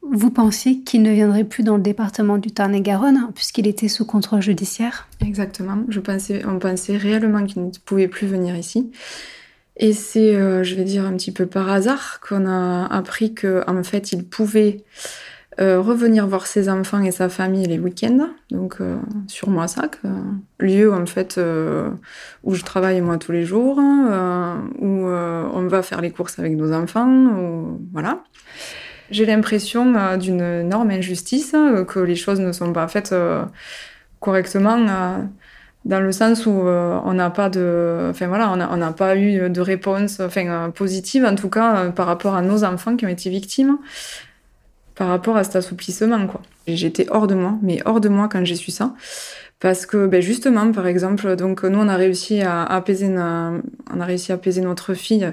Vous 0.00 0.30
pensiez 0.30 0.80
qu'il 0.80 1.02
ne 1.02 1.10
viendrait 1.10 1.44
plus 1.44 1.62
dans 1.62 1.76
le 1.76 1.82
département 1.82 2.38
du 2.38 2.52
Tarn-et-Garonne, 2.52 3.18
hein, 3.18 3.32
puisqu'il 3.34 3.66
était 3.66 3.88
sous 3.88 4.06
contrôle 4.06 4.40
judiciaire? 4.40 5.08
Exactement. 5.20 5.84
Je 5.90 6.00
pensais, 6.00 6.42
on 6.46 6.58
pensait 6.58 6.96
réellement 6.96 7.44
qu'il 7.44 7.66
ne 7.66 7.70
pouvait 7.84 8.08
plus 8.08 8.26
venir 8.26 8.56
ici. 8.56 8.90
Et 9.76 9.92
c'est, 9.92 10.36
euh, 10.36 10.62
je 10.62 10.74
vais 10.76 10.84
dire 10.84 11.04
un 11.04 11.14
petit 11.16 11.32
peu 11.32 11.46
par 11.46 11.68
hasard, 11.68 12.20
qu'on 12.20 12.46
a 12.46 12.86
appris 12.86 13.34
qu'en 13.34 13.82
fait, 13.82 14.12
il 14.12 14.24
pouvait 14.24 14.84
euh, 15.60 15.80
revenir 15.80 16.26
voir 16.26 16.46
ses 16.46 16.68
enfants 16.68 17.00
et 17.00 17.10
sa 17.10 17.28
famille 17.28 17.66
les 17.66 17.78
week-ends, 17.78 18.28
donc 18.50 18.76
euh, 18.80 18.96
sur 19.26 19.50
Moissac, 19.50 19.98
lieu 20.60 20.92
en 20.92 21.06
fait 21.06 21.40
où 22.44 22.54
je 22.54 22.62
travaille 22.62 23.00
moi 23.00 23.18
tous 23.18 23.32
les 23.32 23.44
jours, 23.44 23.78
où 23.78 25.06
on 25.06 25.66
va 25.68 25.82
faire 25.82 26.00
les 26.00 26.10
courses 26.10 26.38
avec 26.38 26.56
nos 26.56 26.72
enfants, 26.72 27.78
voilà. 27.92 28.22
J'ai 29.10 29.26
l'impression 29.26 30.16
d'une 30.16 30.40
énorme 30.40 30.90
injustice, 30.90 31.54
que 31.88 32.00
les 32.00 32.16
choses 32.16 32.40
ne 32.40 32.52
sont 32.52 32.72
pas 32.72 32.88
faites 32.88 33.14
correctement 34.18 35.28
dans 35.84 36.00
le 36.00 36.12
sens 36.12 36.46
où 36.46 36.66
euh, 36.66 36.98
on 37.04 37.12
n'a 37.14 37.30
pas 37.30 37.50
de, 37.50 38.08
enfin 38.10 38.26
voilà, 38.26 38.50
on 38.52 38.76
n'a 38.76 38.92
pas 38.92 39.16
eu 39.16 39.50
de 39.50 39.60
réponse, 39.60 40.20
enfin 40.20 40.46
euh, 40.46 40.68
positive 40.68 41.24
en 41.24 41.34
tout 41.34 41.50
cas 41.50 41.76
euh, 41.76 41.90
par 41.90 42.06
rapport 42.06 42.34
à 42.34 42.42
nos 42.42 42.64
enfants 42.64 42.96
qui 42.96 43.04
ont 43.04 43.10
été 43.10 43.28
victimes, 43.28 43.78
par 44.94 45.08
rapport 45.08 45.36
à 45.36 45.44
cet 45.44 45.56
assouplissement 45.56 46.26
quoi. 46.26 46.40
J'étais 46.66 47.06
hors 47.10 47.26
de 47.26 47.34
moi, 47.34 47.58
mais 47.62 47.80
hors 47.84 48.00
de 48.00 48.08
moi 48.08 48.28
quand 48.30 48.44
j'ai 48.44 48.56
su 48.56 48.70
ça, 48.70 48.94
parce 49.60 49.84
que 49.84 50.06
ben 50.06 50.22
justement 50.22 50.72
par 50.72 50.86
exemple, 50.86 51.36
donc 51.36 51.64
nous 51.64 51.78
on 51.78 51.88
a 51.88 51.96
réussi 51.96 52.40
à 52.40 52.64
apaiser, 52.64 53.08
on 53.08 54.00
a 54.00 54.04
réussi 54.04 54.32
à 54.32 54.36
apaiser 54.36 54.62
notre 54.62 54.94
fille 54.94 55.30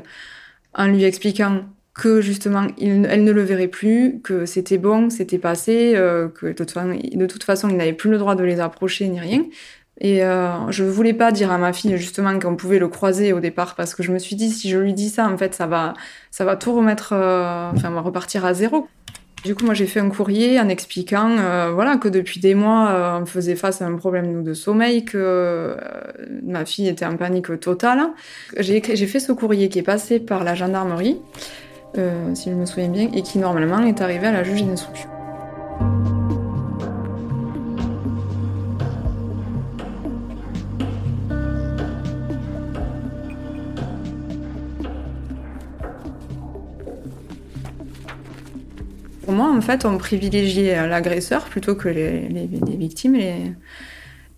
en 0.74 0.88
lui 0.88 1.06
expliquant 1.06 1.62
que 1.94 2.20
justement 2.20 2.68
elle 2.82 3.24
ne 3.24 3.32
le 3.32 3.42
verrait 3.42 3.70
plus, 3.70 4.20
que 4.22 4.46
c'était 4.46 4.78
bon, 4.78 5.10
c'était 5.10 5.38
passé, 5.38 5.94
que 5.96 6.48
de 6.48 6.54
toute, 6.54 6.72
façon, 6.72 6.90
de 6.94 7.26
toute 7.26 7.44
façon 7.44 7.70
il 7.70 7.78
n'avait 7.78 7.94
plus 7.94 8.10
le 8.10 8.18
droit 8.18 8.36
de 8.36 8.44
les 8.44 8.60
approcher 8.60 9.08
ni 9.08 9.20
rien. 9.22 9.44
Et 10.00 10.24
euh, 10.24 10.72
je 10.72 10.84
voulais 10.84 11.14
pas 11.14 11.32
dire 11.32 11.52
à 11.52 11.58
ma 11.58 11.74
fille 11.74 11.96
justement 11.98 12.38
qu'on 12.40 12.56
pouvait 12.56 12.80
le 12.80 12.88
croiser 12.88 13.34
au 13.34 13.40
départ 13.40 13.76
parce 13.76 13.94
que 13.94 14.04
je 14.04 14.12
me 14.12 14.20
suis 14.20 14.36
dit 14.36 14.50
si 14.50 14.70
je 14.70 14.78
lui 14.78 14.94
dis 14.94 15.10
ça 15.10 15.28
en 15.28 15.38
fait 15.38 15.54
ça 15.54 15.68
va 15.68 15.94
ça 16.32 16.46
va 16.46 16.56
tout 16.56 16.74
remettre 16.74 17.14
euh, 17.14 17.70
enfin 17.72 17.90
on 17.92 17.96
va 17.96 18.02
repartir 18.02 18.46
à 18.46 18.54
zéro. 18.54 18.88
Du 19.44 19.54
coup 19.54 19.66
moi 19.66 19.74
j'ai 19.74 19.88
fait 19.88 20.00
un 20.00 20.10
courrier 20.10 20.60
en 20.60 20.70
expliquant 20.70 21.30
euh, 21.38 21.72
voilà 21.74 21.98
que 21.98 22.08
depuis 22.08 22.40
des 22.40 22.56
mois 22.56 22.90
euh, 22.90 23.20
on 23.22 23.26
faisait 23.26 23.56
face 23.56 23.82
à 23.82 23.86
un 23.86 23.96
problème 23.96 24.44
de 24.44 24.54
sommeil 24.54 25.04
que 25.04 25.76
ma 26.44 26.66
fille 26.66 26.88
était 26.88 27.06
en 27.06 27.18
panique 27.18 27.60
totale. 27.60 28.10
J'ai 28.58 28.82
j'ai 28.82 29.08
fait 29.08 29.20
ce 29.20 29.34
courrier 29.34 29.68
qui 29.70 29.80
est 29.80 29.84
passé 29.84 30.20
par 30.20 30.44
la 30.44 30.56
gendarmerie 30.56 31.20
si 32.34 32.50
je 32.50 32.56
me 32.56 32.66
souviens 32.66 32.90
bien 32.90 33.10
et 33.14 33.22
qui 33.22 33.38
normalement 33.38 33.82
est 33.84 34.02
arrivé 34.02 34.28
à 34.28 34.32
la 34.32 34.44
juge 34.44 34.64
d'instruction. 34.64 35.10
En 49.50 49.62
fait, 49.62 49.86
on 49.86 49.98
privilégiait 49.98 50.88
l'agresseur 50.88 51.46
plutôt 51.46 51.76
que 51.76 51.88
les, 51.88 52.28
les, 52.28 52.48
les 52.48 52.76
victimes. 52.76 53.16
Et, 53.16 53.54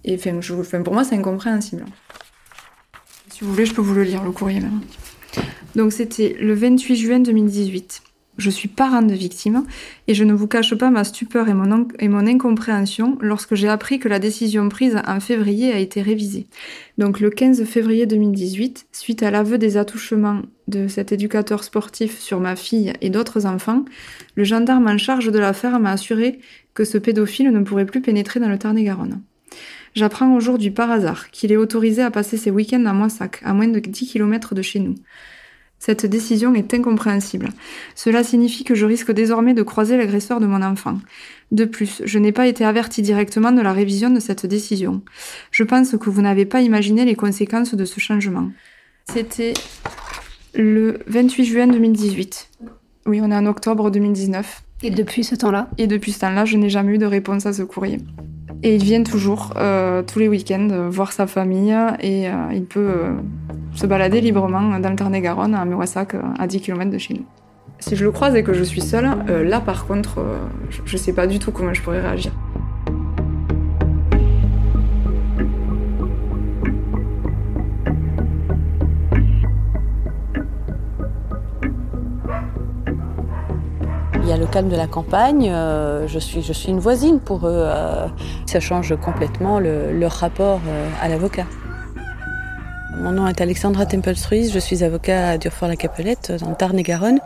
et 0.06 0.16
enfin, 0.16 0.40
je, 0.42 0.54
enfin, 0.54 0.82
pour 0.84 0.94
moi, 0.94 1.04
c'est 1.04 1.16
incompréhensible. 1.16 1.86
Si 3.30 3.44
vous 3.44 3.52
voulez, 3.52 3.66
je 3.66 3.74
peux 3.74 3.82
vous 3.82 3.96
le 3.96 4.04
lire, 4.04 4.24
le 4.24 4.32
courrier. 4.32 4.62
Donc, 5.76 5.92
c'était 5.92 6.36
le 6.40 6.54
28 6.54 6.96
juin 6.96 7.20
2018. 7.20 8.03
Je 8.38 8.50
suis 8.50 8.68
parent 8.68 9.04
de 9.04 9.14
victime 9.14 9.64
et 10.08 10.16
je 10.16 10.24
ne 10.24 10.34
vous 10.34 10.48
cache 10.48 10.74
pas 10.74 10.90
ma 10.90 11.04
stupeur 11.04 11.48
et 11.50 11.54
mon, 11.54 12.28
incompréhension 12.28 13.18
lorsque 13.22 13.54
j'ai 13.54 13.70
appris 13.70 14.00
que 14.00 14.10
la 14.10 14.18
décision 14.18 14.70
prise 14.70 14.98
en 15.06 15.20
février 15.20 15.72
a 15.72 15.78
été 15.78 16.02
révisée. 16.02 16.48
Donc 16.98 17.20
le 17.20 17.30
15 17.30 17.64
février 17.66 18.08
2018, 18.08 18.88
suite 18.92 19.22
à 19.22 19.30
l'aveu 19.30 19.60
des 19.60 19.78
attouchements 19.78 20.42
de 20.68 20.88
cet 20.88 21.12
éducateur 21.12 21.64
sportif 21.64 22.20
sur 22.20 22.40
ma 22.40 22.56
fille 22.56 22.94
et 23.02 23.12
d'autres 23.12 23.46
enfants, 23.46 23.86
le 24.36 24.44
gendarme 24.44 24.88
en 24.88 24.98
charge 24.98 25.32
de 25.32 25.40
l'affaire 25.40 25.80
m'a 25.80 25.92
assuré 25.92 26.40
que 26.74 26.86
ce 26.86 26.98
pédophile 26.98 27.52
ne 27.52 27.60
pourrait 27.60 27.86
plus 27.86 28.02
pénétrer 28.02 28.40
dans 28.40 28.50
le 28.50 28.58
Tarn-et-Garonne. 28.58 29.22
J'apprends 29.94 30.36
aujourd'hui 30.36 30.72
par 30.72 30.90
hasard 30.90 31.30
qu'il 31.30 31.52
est 31.52 31.58
autorisé 31.58 32.02
à 32.02 32.10
passer 32.10 32.38
ses 32.38 32.50
week-ends 32.50 32.86
à 32.86 32.94
Moissac, 32.94 33.42
à 33.44 33.54
moins 33.54 33.68
de 33.68 33.80
10 33.80 34.08
km 34.08 34.56
de 34.56 34.62
chez 34.64 34.80
nous. 34.80 34.96
Cette 35.86 36.06
décision 36.06 36.56
est 36.56 36.74
incompréhensible. 36.74 37.50
Cela 37.94 38.24
signifie 38.24 38.64
que 38.64 38.74
je 38.74 38.86
risque 38.86 39.12
désormais 39.12 39.54
de 39.54 39.64
croiser 39.64 39.98
l'agresseur 39.98 40.40
de 40.40 40.46
mon 40.46 40.62
enfant. 40.62 40.98
De 41.52 41.66
plus, 41.66 42.02
je 42.06 42.20
n'ai 42.20 42.32
pas 42.32 42.48
été 42.48 42.64
averti 42.64 43.02
directement 43.02 43.52
de 43.52 43.60
la 43.60 43.74
révision 43.74 44.10
de 44.10 44.22
cette 44.22 44.46
décision. 44.46 45.02
Je 45.52 45.64
pense 45.64 45.98
que 45.98 46.10
vous 46.10 46.22
n'avez 46.22 46.46
pas 46.46 46.62
imaginé 46.62 47.04
les 47.04 47.16
conséquences 47.16 47.76
de 47.76 47.84
ce 47.84 48.00
changement. 48.00 48.48
C'était 49.12 49.56
le 50.56 51.00
28 51.08 51.44
juin 51.44 51.68
2018. 51.68 52.50
Oui, 53.08 53.20
on 53.22 53.30
est 53.30 53.36
en 53.36 53.46
octobre 53.46 53.92
2019. 53.92 54.64
Et 54.84 54.90
depuis 54.90 55.26
ce 55.26 55.36
temps-là? 55.36 55.68
Et 55.78 55.88
depuis 55.88 56.14
ce 56.14 56.22
temps-là, 56.22 56.46
je 56.46 56.56
n'ai 56.56 56.70
jamais 56.70 56.94
eu 56.94 56.98
de 56.98 57.06
réponse 57.06 57.46
à 57.46 57.52
ce 57.52 57.64
courrier. 57.64 57.98
Et 58.64 58.76
il 58.76 58.84
vient 58.84 59.04
toujours, 59.04 59.54
euh, 59.58 60.02
tous 60.02 60.20
les 60.20 60.30
week-ends, 60.30 60.70
euh, 60.72 60.90
voir 60.90 61.12
sa 61.12 61.28
famille 61.28 61.76
et 62.00 62.30
euh, 62.30 62.54
il 62.54 62.64
peut 62.64 62.80
euh, 62.80 63.12
se 63.76 63.86
balader 63.88 64.22
librement 64.22 64.80
dans 64.80 64.90
le 64.90 64.96
Tarn-et-Garonne, 64.96 65.56
à 65.56 65.66
Muresac, 65.66 66.16
à 66.40 66.48
10 66.48 66.62
km 66.62 66.92
de 66.92 66.98
chez 66.98 67.14
nous. 67.16 67.26
Si 67.80 67.96
je 67.98 68.06
le 68.06 68.12
croise 68.12 68.34
et 68.36 68.44
que 68.44 68.54
je 68.54 68.64
suis 68.64 68.80
seule, 68.82 69.10
euh, 69.30 69.44
là 69.44 69.60
par 69.60 69.86
contre, 69.86 70.20
euh, 70.20 70.38
je 70.86 70.94
ne 70.94 70.98
sais 70.98 71.12
pas 71.12 71.28
du 71.28 71.40
tout 71.40 71.52
comment 71.52 71.74
je 71.74 71.82
pourrais 71.82 72.02
réagir. 72.02 72.32
Il 84.22 84.30
y 84.30 84.32
a 84.32 84.38
le 84.38 84.46
calme 84.48 84.70
de 84.70 84.78
la 84.78 84.88
campagne, 84.88 85.50
euh, 85.52 86.08
je, 86.08 86.20
suis, 86.20 86.42
je 86.42 86.54
suis 86.54 86.70
une 86.70 86.80
voisine 86.80 87.20
pour 87.20 87.46
eux. 87.46 87.68
ça 88.46 88.62
change 88.62 88.96
complètement 88.96 89.60
leur 89.60 90.12
rapport 90.12 90.62
à 91.02 91.10
l'avocat. 91.10 91.46
Mon 93.04 93.12
nom 93.12 93.28
est 93.28 93.42
Alexandra 93.42 93.86
Tempelstruis, 93.86 94.50
je 94.50 94.60
suis 94.60 94.82
avocat 94.82 95.32
à 95.32 95.38
Durfort-la-Capelette, 95.38 96.32
dans 96.40 96.54
Tarn-et-Garonne. 96.54 97.20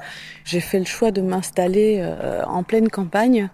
J'ai 0.48 0.62
fait 0.62 0.80
le 0.80 0.86
choix 0.86 1.12
de 1.12 1.20
m'installer 1.20 1.98
euh, 2.00 2.42
en 2.46 2.63
pleine 2.63 2.88
campagne, 2.88 3.50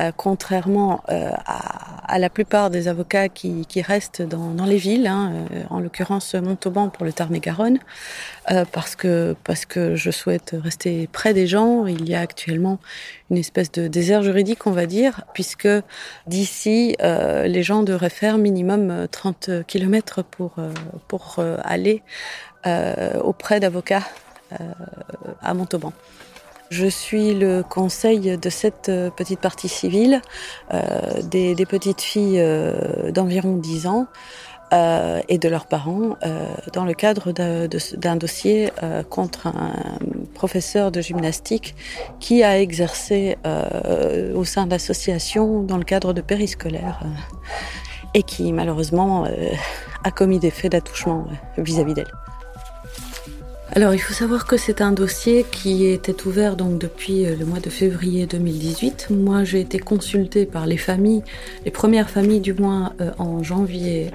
euh, 0.00 0.10
contrairement 0.16 1.04
euh, 1.10 1.32
à, 1.44 2.18
la 2.18 2.30
plupart 2.30 2.70
des 2.70 2.88
avocats 2.88 3.28
qui, 3.28 3.66
restent 3.82 4.22
dans, 4.22 4.64
les 4.64 4.78
villes, 4.78 5.06
hein, 5.06 5.44
en 5.68 5.80
l'occurrence 5.80 6.34
Montauban 6.34 6.88
pour 6.88 7.04
le 7.04 7.12
Tarn-et-Garonne, 7.12 7.78
parce, 8.72 8.96
que, 8.96 9.36
parce 9.44 9.66
que 9.66 9.96
je 9.96 10.10
souhaite 10.10 10.56
rester 10.58 11.08
près 11.12 11.34
des 11.34 11.46
gens. 11.46 11.86
Il 11.86 12.08
y 12.08 12.14
a 12.14 12.20
actuellement 12.20 12.78
une 13.30 13.36
espèce 13.36 13.70
de 13.70 13.86
désert 13.86 14.22
juridique, 14.22 14.66
on 14.66 14.72
va 14.72 14.86
dire, 14.86 15.24
puisque 15.34 15.68
d'ici, 16.26 16.96
les 17.00 17.62
gens 17.62 17.84
devraient 17.84 18.10
faire 18.10 18.38
minimum 18.38 19.06
30 19.08 19.64
km 19.68 20.22
pour, 20.22 20.56
pour 21.06 21.38
aller 21.62 22.02
auprès 23.22 23.60
d'avocats 23.60 24.08
à 25.42 25.54
Montauban. 25.54 25.92
Je 26.70 26.86
suis 26.86 27.34
le 27.34 27.64
conseil 27.68 28.38
de 28.38 28.48
cette 28.48 28.90
euh, 28.90 29.10
petite 29.10 29.40
partie 29.40 29.68
civile, 29.68 30.22
euh, 30.72 31.20
des, 31.24 31.56
petites 31.66 32.00
filles 32.00 32.38
euh, 32.38 33.10
d'environ 33.10 33.56
10 33.56 33.88
ans 33.88 34.06
et 35.28 35.38
de 35.38 35.48
leurs 35.48 35.66
parents 35.66 36.16
dans 36.72 36.84
le 36.84 36.94
cadre 36.94 37.32
d'un 37.32 38.14
dossier 38.14 38.70
contre 39.08 39.48
un 39.48 39.72
professeur 40.32 40.92
de 40.92 41.00
gymnastique 41.00 41.74
qui 42.20 42.44
a 42.44 42.60
exercé 42.60 43.36
au 44.32 44.44
sein 44.44 44.66
de 44.66 44.70
l'association 44.70 45.64
dans 45.64 45.76
le 45.76 45.82
cadre 45.82 46.12
de 46.12 46.20
périscolaire 46.20 47.00
et 48.14 48.22
qui 48.22 48.52
malheureusement 48.52 49.26
a 50.04 50.10
commis 50.12 50.38
des 50.38 50.52
faits 50.52 50.70
d'attouchement 50.70 51.26
vis-à-vis 51.58 51.94
d'elle. 51.94 52.12
Alors, 53.72 53.94
il 53.94 54.00
faut 54.00 54.12
savoir 54.12 54.46
que 54.46 54.56
c'est 54.56 54.80
un 54.80 54.90
dossier 54.90 55.46
qui 55.48 55.86
était 55.86 56.26
ouvert 56.26 56.56
donc 56.56 56.78
depuis 56.78 57.24
euh, 57.24 57.36
le 57.36 57.46
mois 57.46 57.60
de 57.60 57.70
février 57.70 58.26
2018. 58.26 59.10
Moi, 59.10 59.44
j'ai 59.44 59.60
été 59.60 59.78
consultée 59.78 60.44
par 60.44 60.66
les 60.66 60.76
familles, 60.76 61.22
les 61.64 61.70
premières 61.70 62.10
familles 62.10 62.40
du 62.40 62.52
moins 62.52 62.94
euh, 63.00 63.12
en 63.18 63.44
janvier 63.44 64.10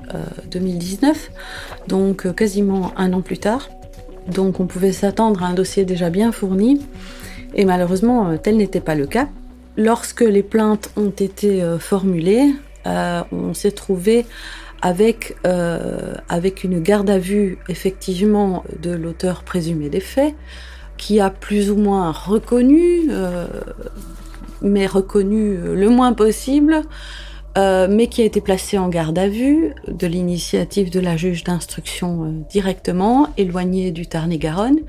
2019, 0.52 1.32
euh, 1.32 1.88
donc 1.88 2.36
quasiment 2.36 2.92
un 2.98 3.14
an 3.14 3.22
plus 3.22 3.38
tard. 3.38 3.70
Donc, 4.28 4.60
on 4.60 4.66
pouvait 4.66 4.92
s'attendre 4.92 5.42
à 5.42 5.48
un 5.48 5.54
dossier 5.54 5.86
déjà 5.86 6.10
bien 6.10 6.34
fourni, 6.34 6.82
et 7.54 7.64
malheureusement, 7.64 8.38
tel 8.38 8.58
n'était 8.58 8.82
pas 8.82 8.96
le 8.96 9.08
cas. 9.08 9.30
Lorsque 9.78 10.22
les 10.22 10.44
plaintes 10.44 10.90
ont 10.98 11.12
été 11.12 11.64
formulées, 11.80 12.54
on 12.86 13.54
s'est 13.54 13.72
trouvé 13.72 14.26
avec, 14.82 15.36
euh, 15.46 16.14
avec 16.30 16.64
une 16.64 16.80
garde 16.80 17.10
à 17.10 17.18
vue 17.18 17.58
effectivement 17.70 18.64
de 18.82 18.92
l'auteur 18.92 19.44
présumé 19.44 19.90
des 19.90 20.00
faits, 20.00 20.36
qui 20.98 21.20
a 21.20 21.30
plus 21.30 21.72
ou 21.72 21.76
moins 21.76 22.12
reconnu, 22.12 23.08
euh, 23.10 23.48
mais 24.62 24.86
reconnu 24.88 25.58
le 25.58 25.90
moins 25.90 26.14
possible, 26.14 26.82
euh, 27.58 27.88
mais 27.90 28.08
qui 28.08 28.22
a 28.22 28.26
été 28.26 28.42
placé 28.42 28.78
en 28.78 28.90
garde 28.90 29.18
à 29.18 29.30
vue 29.30 29.74
de 29.88 30.08
l'initiative 30.08 30.90
de 30.90 31.00
la 31.00 31.16
juge 31.16 31.44
d'instruction 31.44 32.24
euh, 32.24 32.32
directement, 32.50 33.30
éloigné 33.38 33.92
du 33.92 34.08
Tarn-et-Garonne. 34.08 34.80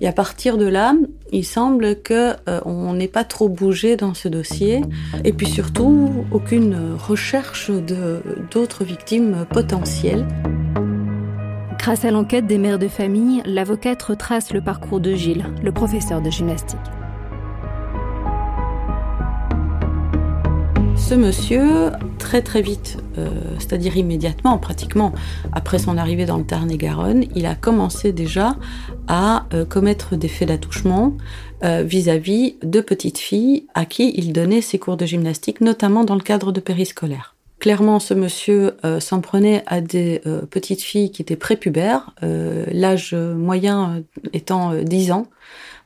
Et 0.00 0.08
à 0.08 0.12
partir 0.12 0.58
de 0.58 0.66
là, 0.66 0.94
il 1.32 1.44
semble 1.44 2.00
que 2.02 2.34
euh, 2.48 2.60
on 2.64 2.94
n'ait 2.94 3.06
pas 3.06 3.24
trop 3.24 3.48
bougé 3.48 3.96
dans 3.96 4.14
ce 4.14 4.28
dossier, 4.28 4.82
et 5.24 5.32
puis 5.32 5.46
surtout 5.46 6.26
aucune 6.32 6.76
recherche 6.98 7.70
de 7.70 8.20
d'autres 8.50 8.84
victimes 8.84 9.46
potentielles. 9.50 10.26
Grâce 11.78 12.04
à 12.04 12.10
l'enquête 12.10 12.46
des 12.46 12.58
mères 12.58 12.80
de 12.80 12.88
famille, 12.88 13.42
l'avocate 13.44 14.02
retrace 14.02 14.52
le 14.52 14.60
parcours 14.60 14.98
de 14.98 15.14
Gilles, 15.14 15.46
le 15.62 15.70
professeur 15.70 16.20
de 16.20 16.30
gymnastique. 16.30 16.80
Ce 21.08 21.14
monsieur, 21.14 21.92
très 22.18 22.42
très 22.42 22.62
vite, 22.62 22.96
euh, 23.16 23.30
c'est-à-dire 23.60 23.96
immédiatement, 23.96 24.58
pratiquement 24.58 25.12
après 25.52 25.78
son 25.78 25.98
arrivée 25.98 26.26
dans 26.26 26.36
le 26.36 26.44
Tarn-et-Garonne, 26.44 27.26
il 27.36 27.46
a 27.46 27.54
commencé 27.54 28.12
déjà 28.12 28.56
à 29.06 29.46
euh, 29.54 29.64
commettre 29.64 30.16
des 30.16 30.26
faits 30.26 30.48
d'attouchement 30.48 31.16
euh, 31.62 31.84
vis-à-vis 31.84 32.56
de 32.64 32.80
petites 32.80 33.18
filles 33.18 33.68
à 33.74 33.84
qui 33.84 34.14
il 34.16 34.32
donnait 34.32 34.60
ses 34.60 34.80
cours 34.80 34.96
de 34.96 35.06
gymnastique, 35.06 35.60
notamment 35.60 36.02
dans 36.02 36.16
le 36.16 36.22
cadre 36.22 36.50
de 36.50 36.58
périscolaire. 36.58 37.36
Clairement, 37.60 38.00
ce 38.00 38.12
monsieur 38.12 38.76
s'en 39.00 39.20
prenait 39.20 39.62
à 39.66 39.80
des 39.80 40.20
petites 40.50 40.82
filles 40.82 41.10
qui 41.10 41.22
étaient 41.22 41.36
prépubères, 41.36 42.14
l'âge 42.20 43.14
moyen 43.14 44.02
étant 44.34 44.74
10 44.74 45.12
ans. 45.12 45.26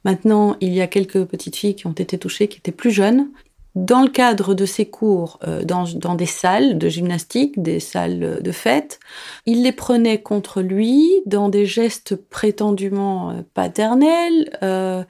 Maintenant, 0.04 0.56
il 0.60 0.74
y 0.74 0.80
a 0.80 0.88
quelques 0.88 1.24
petites 1.26 1.54
filles 1.54 1.76
qui 1.76 1.86
ont 1.86 1.92
été 1.92 2.18
touchées 2.18 2.48
qui 2.48 2.58
étaient 2.58 2.72
plus 2.72 2.90
jeunes 2.90 3.28
dans 3.74 4.02
le 4.02 4.08
cadre 4.08 4.54
de 4.54 4.66
ses 4.66 4.86
cours 4.86 5.38
euh, 5.46 5.62
dans, 5.64 6.14
des 6.14 6.26
salles 6.26 6.78
de 6.78 6.88
gymnastique, 6.88 7.62
des 7.62 7.78
salles 7.78 8.40
de 8.42 8.52
fête, 8.52 8.98
il 9.46 9.62
les 9.62 9.72
prenait 9.72 10.20
contre 10.20 10.60
lui 10.60 11.08
dans 11.26 11.48
des 11.48 11.66
gestes 11.66 12.16
prétendument 12.16 13.30
euh, 13.30 13.42
paternels, 13.54 14.50
euh, 14.62 15.04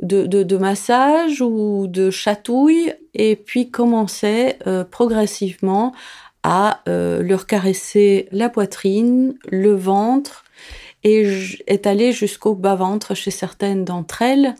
de, 0.00 0.56
massage 0.56 1.42
ou 1.42 1.86
de 1.88 2.10
chatouille, 2.10 2.94
et 3.14 3.36
puis 3.36 3.70
commençait 3.70 4.58
progressivement 4.90 5.94
à 6.42 6.82
leur 6.86 7.46
caresser 7.46 8.28
la 8.30 8.50
poitrine, 8.50 9.36
le 9.50 9.74
ventre, 9.74 10.44
et 11.02 11.26
est 11.66 11.86
allé 11.86 12.12
jusqu'au 12.12 12.54
bas-ventre 12.54 13.14
chez 13.14 13.30
certaines 13.30 13.86
d'entre 13.86 14.20
elles, 14.20 14.54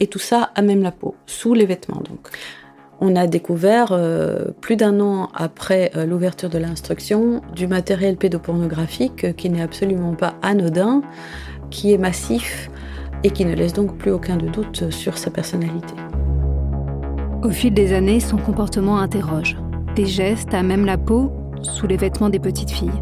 et 0.00 0.08
tout 0.08 0.18
ça 0.18 0.50
à 0.56 0.62
même 0.62 0.82
la 0.82 0.90
peau, 0.90 1.14
sous 1.26 1.54
les 1.54 1.66
vêtements 1.66 2.00
donc. 2.00 2.30
On 3.00 3.16
a 3.16 3.26
découvert, 3.26 3.88
euh, 3.90 4.46
plus 4.60 4.76
d'un 4.76 5.00
an 5.00 5.28
après 5.34 5.90
euh, 5.96 6.06
l'ouverture 6.06 6.48
de 6.48 6.58
l'instruction, 6.58 7.42
du 7.54 7.66
matériel 7.66 8.16
pédopornographique 8.16 9.24
euh, 9.24 9.32
qui 9.32 9.50
n'est 9.50 9.62
absolument 9.62 10.14
pas 10.14 10.34
anodin, 10.42 11.02
qui 11.70 11.92
est 11.92 11.98
massif 11.98 12.70
et 13.24 13.30
qui 13.30 13.44
ne 13.44 13.54
laisse 13.54 13.72
donc 13.72 13.96
plus 13.98 14.12
aucun 14.12 14.36
doute 14.36 14.90
sur 14.90 15.18
sa 15.18 15.30
personnalité. 15.30 15.94
Au 17.42 17.50
fil 17.50 17.74
des 17.74 17.92
années, 17.92 18.20
son 18.20 18.36
comportement 18.36 18.98
interroge. 18.98 19.56
Des 19.96 20.06
gestes 20.06 20.54
à 20.54 20.62
même 20.62 20.86
la 20.86 20.96
peau, 20.96 21.32
sous 21.62 21.86
les 21.86 21.96
vêtements 21.96 22.28
des 22.28 22.38
petites 22.38 22.70
filles. 22.70 23.00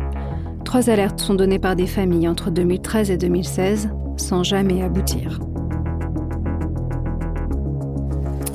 Trois 0.64 0.88
alertes 0.88 1.20
sont 1.20 1.34
données 1.34 1.58
par 1.58 1.76
des 1.76 1.86
familles 1.86 2.28
entre 2.28 2.50
2013 2.50 3.10
et 3.10 3.16
2016, 3.16 3.90
sans 4.16 4.42
jamais 4.42 4.82
aboutir. 4.82 5.38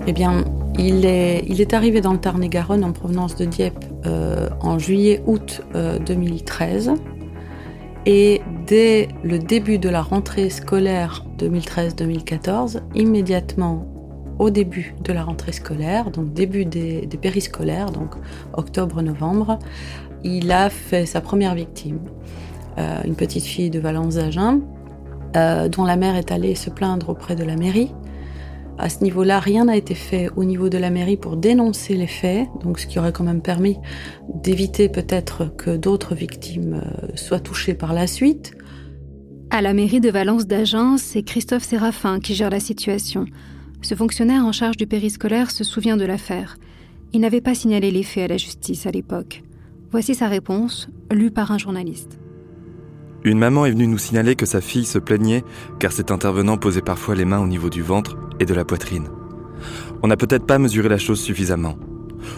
Eh 0.08 0.13
bien, 0.13 0.46
il 0.78 1.06
est, 1.06 1.74
arrivé 1.74 2.02
dans 2.02 2.14
le 2.14 2.20
Tarn-et-Garonne 2.20 2.84
en 2.84 2.92
provenance 2.92 3.36
de 3.36 3.46
Dieppe 3.46 3.84
euh, 4.06 4.50
en 4.62 4.78
juillet-août 4.78 5.62
2013. 5.74 6.90
Euh, 6.90 6.94
et 8.06 8.42
dès 8.68 9.10
le 9.24 9.40
début 9.40 9.80
de 9.80 9.90
la 9.90 10.02
rentrée 10.02 10.50
scolaire 10.50 11.26
2013-2014, 11.40 12.82
immédiatement 12.96 13.86
au 14.40 14.50
début 14.50 14.96
de 15.04 15.12
la 15.12 15.24
rentrée 15.24 15.52
scolaire, 15.52 16.12
donc 16.12 16.32
début 16.32 16.64
des, 16.64 17.08
périscolaires, 17.20 17.92
donc 17.92 18.12
octobre-novembre, 18.54 19.58
il 20.24 20.52
a 20.52 20.70
fait 20.70 21.06
sa 21.06 21.22
première 21.22 21.56
victime, 21.56 22.00
euh, 22.78 23.02
une 23.04 23.16
petite 23.16 23.44
fille 23.44 23.72
de 23.72 23.80
Valence-Agen, 23.80 24.62
dont 25.70 25.84
la 25.84 25.98
mère 25.98 26.16
est 26.16 26.32
allée 26.32 26.56
se 26.56 26.72
plaindre 26.72 27.10
auprès 27.10 27.36
de 27.36 27.44
la 27.44 27.56
mairie 27.56 27.92
à 28.78 28.90
ce 28.90 29.04
niveau-là, 29.04 29.40
rien 29.40 29.66
n'a 29.66 29.76
été 29.76 29.96
fait 29.96 30.30
au 30.36 30.44
niveau 30.44 30.70
de 30.70 30.78
la 30.78 30.90
mairie 30.90 31.18
pour 31.18 31.36
dénoncer 31.36 31.96
les 31.96 32.08
faits, 32.08 32.48
donc 32.64 32.80
ce 32.80 32.88
qui 32.88 33.00
aurait 33.00 33.12
quand 33.12 33.24
même 33.24 33.42
permis 33.42 33.78
d'éviter 34.36 34.88
peut-être 34.88 35.56
que 35.56 35.76
d'autres 35.76 36.14
victimes 36.14 36.82
euh, 36.84 37.08
soient 37.16 37.40
touchées 37.40 37.74
par 37.74 37.94
la 37.94 38.06
suite. 38.06 38.54
À 39.50 39.62
la 39.62 39.74
mairie 39.74 40.02
de 40.02 40.12
Valence 40.12 40.46
d'Agen, 40.46 40.98
c'est 40.98 41.24
Christophe 41.24 41.64
Séraphin 41.64 42.20
qui 42.20 42.36
gère 42.36 42.50
la 42.50 42.60
situation. 42.60 43.26
Ce 43.82 43.96
fonctionnaire 43.96 44.46
en 44.46 44.52
charge 44.52 44.78
du 44.78 44.86
périscolaire 44.86 45.52
se 45.52 45.64
souvient 45.64 45.98
de 45.98 46.06
l'affaire. 46.06 46.58
Il 47.14 47.22
n'avait 47.22 47.42
pas 47.42 47.56
signalé 47.56 47.90
les 47.90 48.04
faits 48.04 48.26
à 48.26 48.34
la 48.34 48.38
justice 48.38 48.86
à 48.86 48.92
l'époque. 48.92 49.44
Voici 49.92 50.14
sa 50.14 50.28
réponse, 50.28 50.90
lue 51.12 51.32
par 51.32 51.52
un 51.52 51.58
journaliste. 51.58 52.20
Une 53.28 53.40
maman 53.40 53.66
est 53.66 53.72
venue 53.72 53.88
nous 53.88 53.98
signaler 53.98 54.38
que 54.38 54.46
sa 54.46 54.62
fille 54.62 54.86
se 54.86 55.00
plaignait 55.00 55.44
car 55.80 55.92
cet 55.92 56.12
intervenant 56.12 56.56
posait 56.56 56.82
parfois 56.82 57.14
les 57.14 57.26
mains 57.26 57.42
au 57.42 57.46
niveau 57.46 57.70
du 57.70 57.82
ventre 57.82 58.16
et 58.40 58.46
de 58.46 58.54
la 58.54 58.64
poitrine. 58.64 59.10
On 60.02 60.08
n'a 60.08 60.16
peut-être 60.16 60.46
pas 60.46 60.60
mesuré 60.60 60.88
la 60.88 60.98
chose 60.98 61.20
suffisamment. 61.20 61.76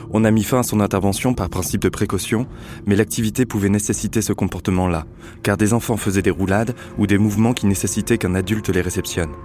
On 0.10 0.24
a 0.24 0.32
mis 0.32 0.44
fin 0.44 0.62
à 0.62 0.64
son 0.64 0.80
intervention 0.80 1.36
par 1.36 1.48
principe 1.52 1.84
de 1.84 1.90
précaution, 1.90 2.48
mais 2.88 2.96
l'activité 2.96 3.46
pouvait 3.46 3.70
nécessiter 3.70 4.24
ce 4.24 4.34
comportement-là, 4.34 5.06
car 5.44 5.58
des 5.58 5.74
enfants 5.76 5.96
faisaient 5.96 6.24
des 6.24 6.32
roulades 6.32 6.74
ou 6.98 7.06
des 7.06 7.20
mouvements 7.20 7.54
qui 7.54 7.68
nécessitaient 7.68 8.18
qu'un 8.18 8.34
adulte 8.34 8.70
les 8.70 8.82
réceptionne. 8.82 9.36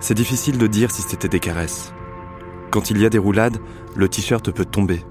C'est 0.00 0.12
difficile 0.12 0.58
de 0.58 0.66
dire 0.66 0.90
si 0.90 1.00
c'était 1.00 1.28
des 1.28 1.40
caresses. 1.40 1.94
Quand 2.70 2.90
il 2.90 3.00
y 3.00 3.06
a 3.06 3.10
des 3.10 3.16
roulades, 3.16 3.56
le 3.96 4.06
t-shirt 4.06 4.50
peut 4.50 4.66
tomber. 4.66 5.02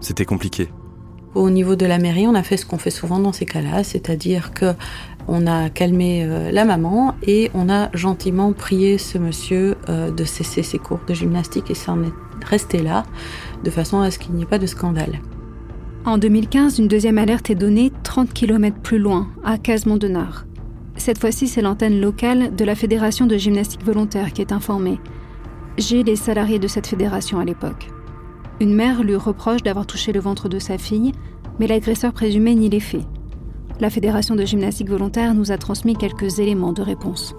C'était 0.00 0.24
compliqué. 0.24 0.68
Au 1.34 1.48
niveau 1.48 1.76
de 1.76 1.86
la 1.86 1.98
mairie, 1.98 2.26
on 2.26 2.34
a 2.34 2.42
fait 2.42 2.56
ce 2.56 2.66
qu'on 2.66 2.78
fait 2.78 2.90
souvent 2.90 3.20
dans 3.20 3.32
ces 3.32 3.46
cas-là, 3.46 3.84
c'est-à-dire 3.84 4.52
que 4.52 4.74
on 5.28 5.46
a 5.46 5.70
calmé 5.70 6.24
euh, 6.24 6.50
la 6.50 6.64
maman 6.64 7.14
et 7.22 7.50
on 7.54 7.68
a 7.68 7.88
gentiment 7.94 8.52
prié 8.52 8.98
ce 8.98 9.16
monsieur 9.16 9.76
euh, 9.88 10.10
de 10.10 10.24
cesser 10.24 10.64
ses 10.64 10.78
cours 10.78 10.98
de 11.06 11.14
gymnastique 11.14 11.70
et 11.70 11.74
s'en 11.74 12.02
est 12.02 12.12
resté 12.44 12.82
là, 12.82 13.04
de 13.62 13.70
façon 13.70 14.00
à 14.00 14.10
ce 14.10 14.18
qu'il 14.18 14.34
n'y 14.34 14.42
ait 14.42 14.46
pas 14.46 14.58
de 14.58 14.66
scandale. 14.66 15.20
En 16.04 16.18
2015, 16.18 16.78
une 16.78 16.88
deuxième 16.88 17.18
alerte 17.18 17.48
est 17.50 17.54
donnée 17.54 17.92
30 18.02 18.32
km 18.32 18.76
plus 18.82 18.98
loin, 18.98 19.28
à 19.44 19.56
Casemont-de-Nard. 19.56 20.46
Cette 20.96 21.18
fois-ci, 21.18 21.46
c'est 21.46 21.62
l'antenne 21.62 22.00
locale 22.00 22.56
de 22.56 22.64
la 22.64 22.74
Fédération 22.74 23.26
de 23.26 23.36
gymnastique 23.36 23.84
volontaire 23.84 24.32
qui 24.32 24.40
est 24.40 24.52
informée. 24.52 24.98
J'ai 25.78 26.02
les 26.02 26.16
salariés 26.16 26.58
de 26.58 26.68
cette 26.68 26.86
fédération 26.86 27.38
à 27.38 27.44
l'époque. 27.44 27.88
Une 28.60 28.74
mère 28.74 29.02
lui 29.02 29.16
reproche 29.16 29.62
d'avoir 29.62 29.86
touché 29.86 30.12
le 30.12 30.20
ventre 30.20 30.50
de 30.50 30.58
sa 30.58 30.76
fille, 30.76 31.12
mais 31.58 31.66
l'agresseur 31.66 32.12
présumé 32.12 32.54
nie 32.54 32.68
les 32.68 32.80
faits. 32.80 33.06
La 33.80 33.88
Fédération 33.88 34.36
de 34.36 34.44
gymnastique 34.44 34.90
volontaire 34.90 35.32
nous 35.32 35.50
a 35.50 35.56
transmis 35.56 35.96
quelques 35.96 36.38
éléments 36.38 36.74
de 36.74 36.82
réponse. 36.82 37.34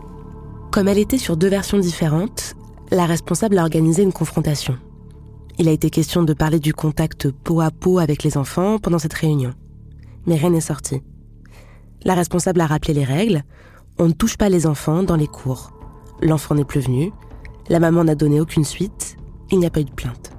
Comme 0.72 0.88
elle 0.88 0.98
était 0.98 1.20
sur 1.20 1.38
deux 1.38 1.50
versions 1.50 1.78
différentes, 1.78 2.56
la 2.90 3.06
responsable 3.06 3.60
a 3.60 3.62
organisé 3.62 4.02
une 4.02 4.14
confrontation. 4.14 4.76
Il 5.60 5.68
a 5.68 5.72
été 5.72 5.92
question 5.92 6.24
de 6.24 6.34
parler 6.34 6.60
du 6.60 6.74
contact 6.74 7.30
peau 7.30 7.62
à 7.62 7.70
peau 7.70 8.00
avec 8.00 8.24
les 8.24 8.36
enfants 8.36 8.80
pendant 8.80 8.98
cette 8.98 9.14
réunion. 9.14 9.54
Mais 10.26 10.38
rien 10.38 10.50
n'est 10.50 10.60
sorti. 10.60 11.04
La 12.04 12.16
responsable 12.16 12.62
a 12.62 12.66
rappelé 12.66 12.96
les 12.96 13.04
règles. 13.04 13.44
On 14.00 14.08
ne 14.08 14.14
touche 14.14 14.38
pas 14.38 14.50
les 14.50 14.66
enfants 14.66 15.04
dans 15.04 15.18
les 15.18 15.28
cours. 15.28 15.72
L'enfant 16.20 16.56
n'est 16.56 16.66
plus 16.66 16.80
venu. 16.80 17.12
La 17.70 17.80
maman 17.80 18.04
n'a 18.06 18.16
donné 18.16 18.42
aucune 18.42 18.66
suite. 18.66 19.18
Il 19.52 19.60
n'y 19.60 19.68
a 19.68 19.70
pas 19.70 19.82
eu 19.82 19.86
de 19.86 19.92
plainte. 19.92 20.32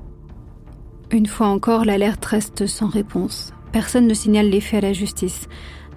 Une 1.13 1.27
fois 1.27 1.49
encore, 1.49 1.85
l'alerte 1.85 2.25
reste 2.25 2.67
sans 2.67 2.89
réponse. 2.89 3.53
Personne 3.71 4.07
ne 4.07 4.15
signale 4.15 4.49
les 4.49 4.63
faits 4.63 4.83
à 4.83 4.87
la 4.87 4.93
justice. 4.95 5.47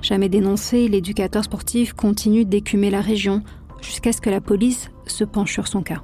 Jamais 0.01 0.27
dénoncé, 0.27 0.89
l'éducateur 0.89 1.45
sportif 1.45 1.93
continue 1.93 2.43
d'écumer 2.43 2.89
la 2.89 2.99
région 2.99 3.41
jusqu'à 3.81 4.11
ce 4.11 4.19
que 4.19 4.29
la 4.29 4.41
police 4.41 4.91
se 5.07 5.23
penche 5.23 5.53
sur 5.53 5.69
son 5.69 5.83
cas. 5.83 6.03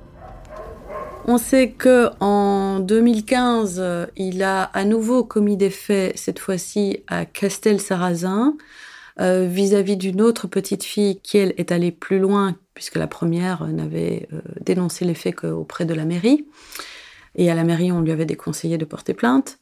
On 1.25 1.37
sait 1.37 1.71
que 1.71 2.09
en 2.21 2.79
2015, 2.79 3.83
il 4.15 4.43
a 4.43 4.63
à 4.63 4.85
nouveau 4.85 5.25
commis 5.25 5.57
des 5.57 5.69
faits, 5.69 6.17
cette 6.17 6.39
fois-ci 6.39 7.03
à 7.07 7.25
Castel-Sarrazin, 7.25 8.55
euh, 9.19 9.45
vis-à-vis 9.45 9.97
d'une 9.97 10.21
autre 10.21 10.47
petite 10.47 10.85
fille 10.85 11.19
qui, 11.21 11.37
elle, 11.37 11.53
est 11.57 11.73
allée 11.73 11.91
plus 11.91 12.19
loin, 12.19 12.55
puisque 12.75 12.95
la 12.95 13.07
première 13.07 13.67
n'avait 13.67 14.29
euh, 14.31 14.39
dénoncé 14.61 15.03
les 15.03 15.15
faits 15.15 15.35
qu'auprès 15.35 15.83
de 15.83 15.93
la 15.93 16.05
mairie. 16.05 16.45
Et 17.35 17.49
à 17.49 17.55
la 17.55 17.63
mairie, 17.63 17.91
on 17.91 18.01
lui 18.01 18.11
avait 18.11 18.25
déconseillé 18.25 18.77
de 18.77 18.85
porter 18.85 19.13
plainte. 19.13 19.57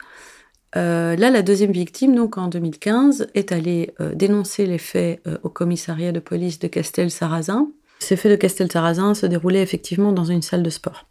Euh, 0.76 1.16
là, 1.16 1.30
la 1.30 1.42
deuxième 1.42 1.72
victime, 1.72 2.16
donc 2.16 2.38
en 2.38 2.48
2015, 2.48 3.28
est 3.34 3.52
allée 3.52 3.94
euh, 4.00 4.14
dénoncer 4.14 4.66
les 4.66 4.78
faits 4.78 5.22
euh, 5.28 5.38
au 5.44 5.50
commissariat 5.50 6.12
de 6.12 6.20
police 6.20 6.60
de 6.60 6.68
Castel-Sarrazin. 6.68 7.70
Ces 8.00 8.16
faits 8.16 8.32
de 8.32 8.36
Castel-Sarrazin 8.38 9.14
se 9.14 9.26
déroulaient 9.26 9.62
effectivement 9.62 10.12
dans 10.12 10.26
une 10.26 10.42
salle 10.42 10.64
de 10.64 10.70
sport 10.70 11.06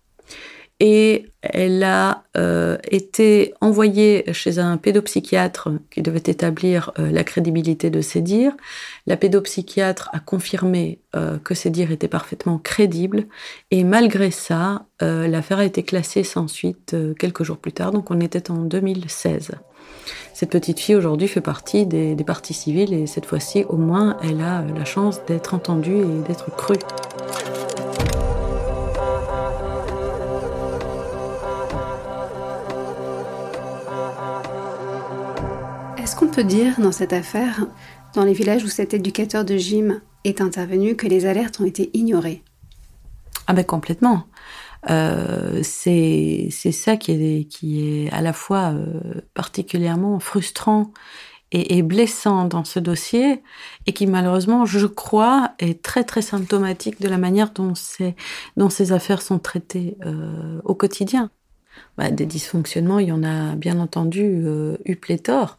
et 0.80 1.26
elle 1.42 1.82
a 1.82 2.24
euh, 2.36 2.78
été 2.88 3.54
envoyée 3.60 4.24
chez 4.32 4.58
un 4.58 4.76
pédopsychiatre 4.76 5.70
qui 5.90 6.02
devait 6.02 6.18
établir 6.18 6.92
euh, 6.98 7.10
la 7.10 7.24
crédibilité 7.24 7.90
de 7.90 8.00
ses 8.00 8.20
dires. 8.20 8.56
La 9.06 9.16
pédopsychiatre 9.16 10.08
a 10.12 10.20
confirmé 10.20 11.00
euh, 11.16 11.38
que 11.38 11.54
ses 11.54 11.70
dires 11.70 11.90
étaient 11.90 12.08
parfaitement 12.08 12.58
crédibles 12.58 13.26
et 13.70 13.82
malgré 13.82 14.30
ça, 14.30 14.84
l'affaire 15.00 15.60
a 15.60 15.64
été 15.64 15.84
classée 15.84 16.24
sans 16.24 16.48
suite 16.48 16.96
quelques 17.20 17.44
jours 17.44 17.58
plus 17.58 17.70
tard, 17.70 17.92
donc 17.92 18.10
on 18.10 18.18
était 18.18 18.50
en 18.50 18.56
2016. 18.56 19.52
Cette 20.34 20.50
petite 20.50 20.80
fille 20.80 20.96
aujourd'hui 20.96 21.28
fait 21.28 21.40
partie 21.40 21.86
des, 21.86 22.16
des 22.16 22.24
parties 22.24 22.52
civiles 22.52 22.92
et 22.92 23.06
cette 23.06 23.26
fois-ci 23.26 23.64
au 23.68 23.76
moins 23.76 24.16
elle 24.24 24.40
a 24.40 24.64
la 24.76 24.84
chance 24.84 25.24
d'être 25.26 25.54
entendue 25.54 25.98
et 25.98 26.26
d'être 26.26 26.50
crue. 26.56 26.78
Dire 36.42 36.78
dans 36.78 36.92
cette 36.92 37.12
affaire, 37.12 37.66
dans 38.14 38.22
les 38.22 38.32
villages 38.32 38.62
où 38.62 38.68
cet 38.68 38.94
éducateur 38.94 39.44
de 39.44 39.56
gym 39.56 40.00
est 40.22 40.40
intervenu, 40.40 40.94
que 40.94 41.08
les 41.08 41.26
alertes 41.26 41.58
ont 41.58 41.64
été 41.64 41.90
ignorées 41.94 42.44
Ah 43.48 43.54
ben 43.54 43.64
complètement. 43.64 44.24
Euh, 44.88 45.60
c'est 45.64 46.48
ça 46.50 46.96
qui 46.96 47.10
est, 47.10 47.44
qui 47.44 48.04
est 48.04 48.12
à 48.12 48.22
la 48.22 48.32
fois 48.32 48.70
euh, 48.72 49.20
particulièrement 49.34 50.20
frustrant 50.20 50.92
et, 51.50 51.76
et, 51.76 51.82
blessant 51.82 52.44
dans 52.44 52.64
ce 52.64 52.78
dossier 52.78 53.42
et 53.86 53.92
qui 53.92 54.06
malheureusement, 54.06 54.64
je 54.64 54.86
crois, 54.86 55.54
est 55.58 55.82
très 55.82 56.04
très 56.04 56.22
symptomatique 56.22 57.00
de 57.00 57.08
la 57.08 57.18
manière 57.18 57.50
dont 57.50 57.74
ces, 57.74 58.14
dont 58.56 58.70
ces 58.70 58.92
affaires 58.92 59.22
sont 59.22 59.40
traitées 59.40 59.96
euh, 60.06 60.60
au 60.64 60.76
quotidien. 60.76 61.30
Bah, 61.96 62.10
des 62.10 62.26
dysfonctionnements, 62.26 63.00
il 63.00 63.08
y 63.08 63.12
en 63.12 63.24
a 63.24 63.56
bien 63.56 63.80
entendu 63.80 64.22
euh, 64.24 64.76
eu 64.84 64.96
pléthore 64.96 65.56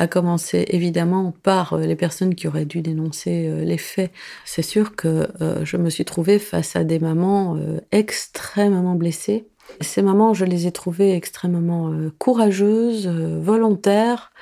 à 0.00 0.06
commencer 0.06 0.64
évidemment 0.68 1.34
par 1.42 1.74
euh, 1.74 1.80
les 1.82 1.94
personnes 1.94 2.34
qui 2.34 2.48
auraient 2.48 2.64
dû 2.64 2.80
dénoncer 2.80 3.48
euh, 3.48 3.64
les 3.64 3.76
faits. 3.76 4.10
C'est 4.46 4.62
sûr 4.62 4.96
que 4.96 5.28
euh, 5.42 5.62
je 5.66 5.76
me 5.76 5.90
suis 5.90 6.06
trouvée 6.06 6.38
face 6.38 6.74
à 6.74 6.84
des 6.84 6.98
mamans 6.98 7.58
extrêmement 7.92 8.94
blessées. 8.94 9.46
Ces 9.82 10.00
mamans, 10.00 10.32
je 10.32 10.46
les 10.46 10.66
ai 10.66 10.72
trouvées 10.72 11.14
extrêmement 11.14 11.92
courageuses, 12.18 13.06
volontaires 13.08 14.32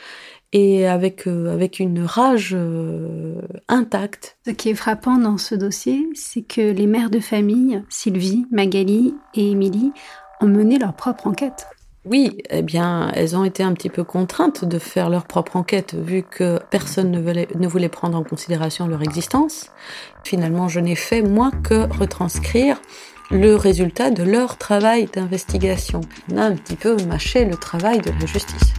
et 0.53 0.87
avec, 0.87 1.27
avec 1.27 1.81
une 1.81 2.05
rage 2.05 2.57
intacte. 3.69 4.39
Ce 4.47 4.53
qui 4.53 4.71
est 4.71 4.75
frappant 4.75 5.19
dans 5.19 5.39
ce 5.39 5.55
dossier, 5.55 6.09
c'est 6.15 6.43
que 6.43 6.61
les 6.61 6.87
mères 6.87 7.11
de 7.11 7.21
famille, 7.21 7.83
Sylvie, 7.89 8.47
Magali 8.51 9.15
et 9.35 9.51
Émilie, 9.51 9.93
ont 10.41 10.47
mené 10.47 10.79
leur 10.79 10.95
propre 10.95 11.27
enquête. 11.27 11.67
Oui, 12.05 12.39
eh 12.49 12.63
bien, 12.63 13.11
elles 13.15 13.37
ont 13.37 13.45
été 13.45 13.63
un 13.63 13.75
petit 13.75 13.91
peu 13.91 14.05
contraintes 14.05 14.65
de 14.65 14.79
faire 14.79 15.11
leur 15.11 15.27
propre 15.27 15.57
enquête, 15.57 15.95
vu 15.95 16.23
que 16.23 16.59
personne 16.71 17.11
ne 17.11 17.67
voulait, 17.69 17.89
prendre 17.89 18.17
en 18.17 18.23
considération 18.23 18.87
leur 18.87 19.03
existence. 19.03 19.71
Finalement, 20.25 20.69
je 20.69 20.81
n'ai 20.81 20.95
fait, 20.95 21.23
moi, 21.23 21.51
que 21.63 21.93
retranscrire 21.99 22.81
le 23.31 23.57
résultat 23.57 24.11
de 24.11 24.23
leur 24.23 24.57
travail 24.57 25.07
d'investigation. 25.13 26.01
On 26.33 26.39
a 26.39 26.45
un 26.45 26.57
petit 26.57 26.77
peu 26.77 26.97
mâché 27.05 27.45
le 27.45 27.57
travail 27.57 28.01
de 28.01 28.11
la 28.11 28.27
justice. 28.27 28.73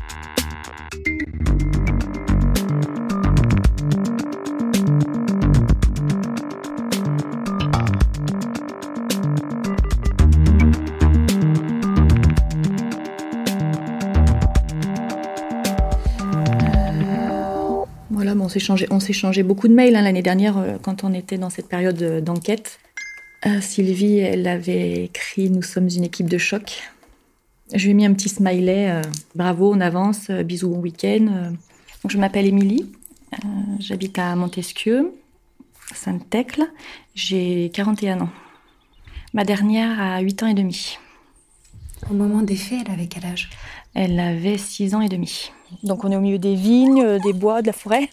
On 18.50 18.52
s'est 18.52 18.60
changé, 18.60 18.88
on 18.90 19.00
changé 19.00 19.44
beaucoup 19.44 19.68
de 19.68 19.76
mails 19.76 19.96
hein, 19.96 20.02
l'année 20.02 20.24
dernière 20.24 20.58
euh, 20.58 20.78
quand 20.82 21.04
on 21.04 21.14
était 21.14 21.38
dans 21.38 21.52
cette 21.52 21.68
période 21.68 22.02
euh, 22.02 22.20
d'enquête. 22.20 22.80
Euh, 23.46 23.62
Sylvie, 23.62 24.18
elle 24.18 24.48
avait 24.48 25.04
écrit 25.04 25.52
Nous 25.52 25.62
sommes 25.62 25.88
une 25.88 26.04
équipe 26.04 26.28
de 26.28 26.40
choc. 26.40 26.82
Je 27.76 27.84
lui 27.84 27.92
ai 27.92 27.94
mis 27.94 28.06
un 28.08 28.14
petit 28.14 28.30
smiley 28.30 29.04
Bravo, 29.36 29.72
on 29.72 29.80
avance, 29.80 30.32
bisous, 30.32 30.70
bon 30.70 30.80
week-end. 30.80 31.52
Donc, 32.02 32.12
je 32.12 32.18
m'appelle 32.18 32.48
Émilie, 32.48 32.92
j'habite 33.78 34.18
à 34.18 34.36
Montesquieu, 34.36 35.14
Sainte-Thècle. 35.94 36.64
J'ai 37.14 37.70
41 37.72 38.22
ans. 38.22 38.30
Ma 39.36 39.44
dernière 39.44 40.02
a 40.02 40.20
8 40.22 40.42
ans 40.42 40.48
et 40.48 40.56
demi. 40.56 40.98
Au 42.10 42.16
moment 42.16 42.42
des 42.42 42.56
faits, 42.56 42.80
elle 42.88 42.94
avait 42.94 43.06
quel 43.06 43.26
âge? 43.26 43.52
Elle 43.94 44.20
avait 44.20 44.58
6 44.58 44.96
ans 44.96 45.02
et 45.02 45.10
demi. 45.10 45.52
Donc 45.84 46.04
on 46.04 46.12
est 46.12 46.16
au 46.16 46.22
milieu 46.22 46.40
des 46.40 46.56
vignes, 46.56 47.20
des 47.20 47.34
bois, 47.34 47.62
de 47.62 47.68
la 47.68 47.74
forêt. 47.74 48.10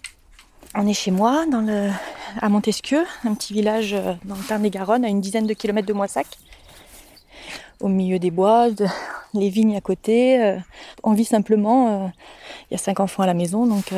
On 0.79 0.87
est 0.87 0.93
chez 0.93 1.11
moi, 1.11 1.47
dans 1.51 1.63
le, 1.63 1.91
à 2.39 2.51
Montesquieu, 2.51 3.03
un 3.25 3.33
petit 3.33 3.55
village 3.55 3.95
euh, 3.95 4.13
dans 4.27 4.35
le 4.35 4.43
Tarn-et-Garonne, 4.43 5.07
à 5.07 5.09
une 5.09 5.23
dizaine 5.23 5.47
de 5.47 5.55
kilomètres 5.55 5.89
de 5.89 5.95
Moissac. 5.95 6.27
Au 7.81 7.89
milieu 7.89 8.19
des 8.19 8.31
bois, 8.31 8.69
les 9.33 9.49
vignes 9.49 9.75
à 9.75 9.81
côté. 9.81 10.39
Euh, 10.39 10.59
on 11.03 11.15
vit 11.15 11.25
simplement. 11.25 12.05
Euh, 12.05 12.09
il 12.71 12.75
y 12.75 12.77
a 12.77 12.79
cinq 12.79 13.01
enfants 13.01 13.23
à 13.23 13.27
la 13.27 13.33
maison, 13.33 13.67
donc 13.67 13.95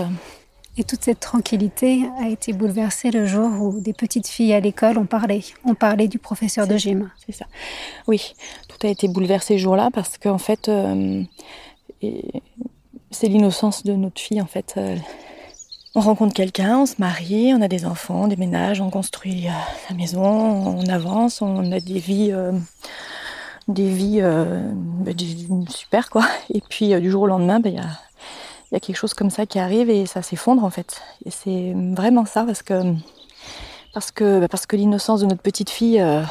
Et 0.77 0.85
toute 0.85 1.03
cette 1.03 1.19
tranquillité 1.19 2.05
a 2.21 2.29
été 2.29 2.53
bouleversée 2.53 3.11
le 3.11 3.27
jour 3.27 3.51
où 3.61 3.81
des 3.81 3.93
petites 3.93 4.29
filles 4.29 4.53
à 4.53 4.61
l'école 4.61 4.99
ont 4.99 5.07
parlé. 5.07 5.45
On 5.65 5.75
parlait 5.75 6.07
du 6.07 6.21
professeur 6.21 6.69
de 6.69 6.77
gym. 6.77 7.11
C'est 7.27 7.33
ça. 7.33 7.47
Oui, 8.07 8.35
tout 8.69 8.87
a 8.87 8.91
été 8.91 9.09
bouleversé 9.09 9.55
ce 9.55 9.63
jour-là 9.63 9.91
parce 9.93 10.17
qu'en 10.17 10.39
fait, 10.39 10.71
c'est 13.11 13.27
l'innocence 13.27 13.83
de 13.83 13.95
notre 13.95 14.21
fille 14.21 14.41
en 14.41 14.47
fait. 14.47 14.79
Euh, 15.99 16.01
on 16.01 16.01
rencontre 16.01 16.35
quelqu'un, 16.35 16.79
on 16.79 16.87
se 16.87 16.95
marie, 16.99 17.53
on 17.55 17.61
a 17.61 17.69
des 17.69 17.85
enfants, 17.85 18.23
on 18.25 18.29
déménage, 18.29 18.81
on 18.81 18.91
construit 18.91 19.49
euh, 19.49 19.53
la 19.91 19.97
maison, 19.97 20.23
on 20.23 20.87
avance, 20.87 21.43
on 21.43 21.73
a 21.73 21.81
des 21.81 21.99
vies, 21.99 22.33
des 23.69 23.89
vies 23.89 24.23
bah, 24.23 25.13
super 25.69 26.11
quoi. 26.11 26.25
Et 26.51 26.63
puis 26.69 26.99
du 27.01 27.11
jour 27.11 27.23
au 27.23 27.27
lendemain, 27.27 27.61
bah, 27.61 27.71
il 27.71 27.77
y 27.77 28.77
a 28.77 28.81
quelque 28.81 28.97
chose 28.97 29.15
comme 29.15 29.31
ça 29.31 29.47
qui 29.47 29.59
arrive 29.59 29.91
et 29.91 30.07
ça 30.07 30.23
s'effondre 30.23 30.65
en 30.65 30.71
fait. 30.71 31.03
Et 31.25 31.31
c'est 31.31 31.75
vraiment 31.75 32.25
ça 32.27 32.45
parce 32.45 32.63
que 32.63 32.95
parce 33.93 34.11
que 34.11 34.41
bah, 34.41 34.47
l'innocence 34.73 35.21
de 35.21 35.27
notre 35.27 35.43
petite 35.43 35.71
fille, 35.71 36.01
euh, 36.01 36.23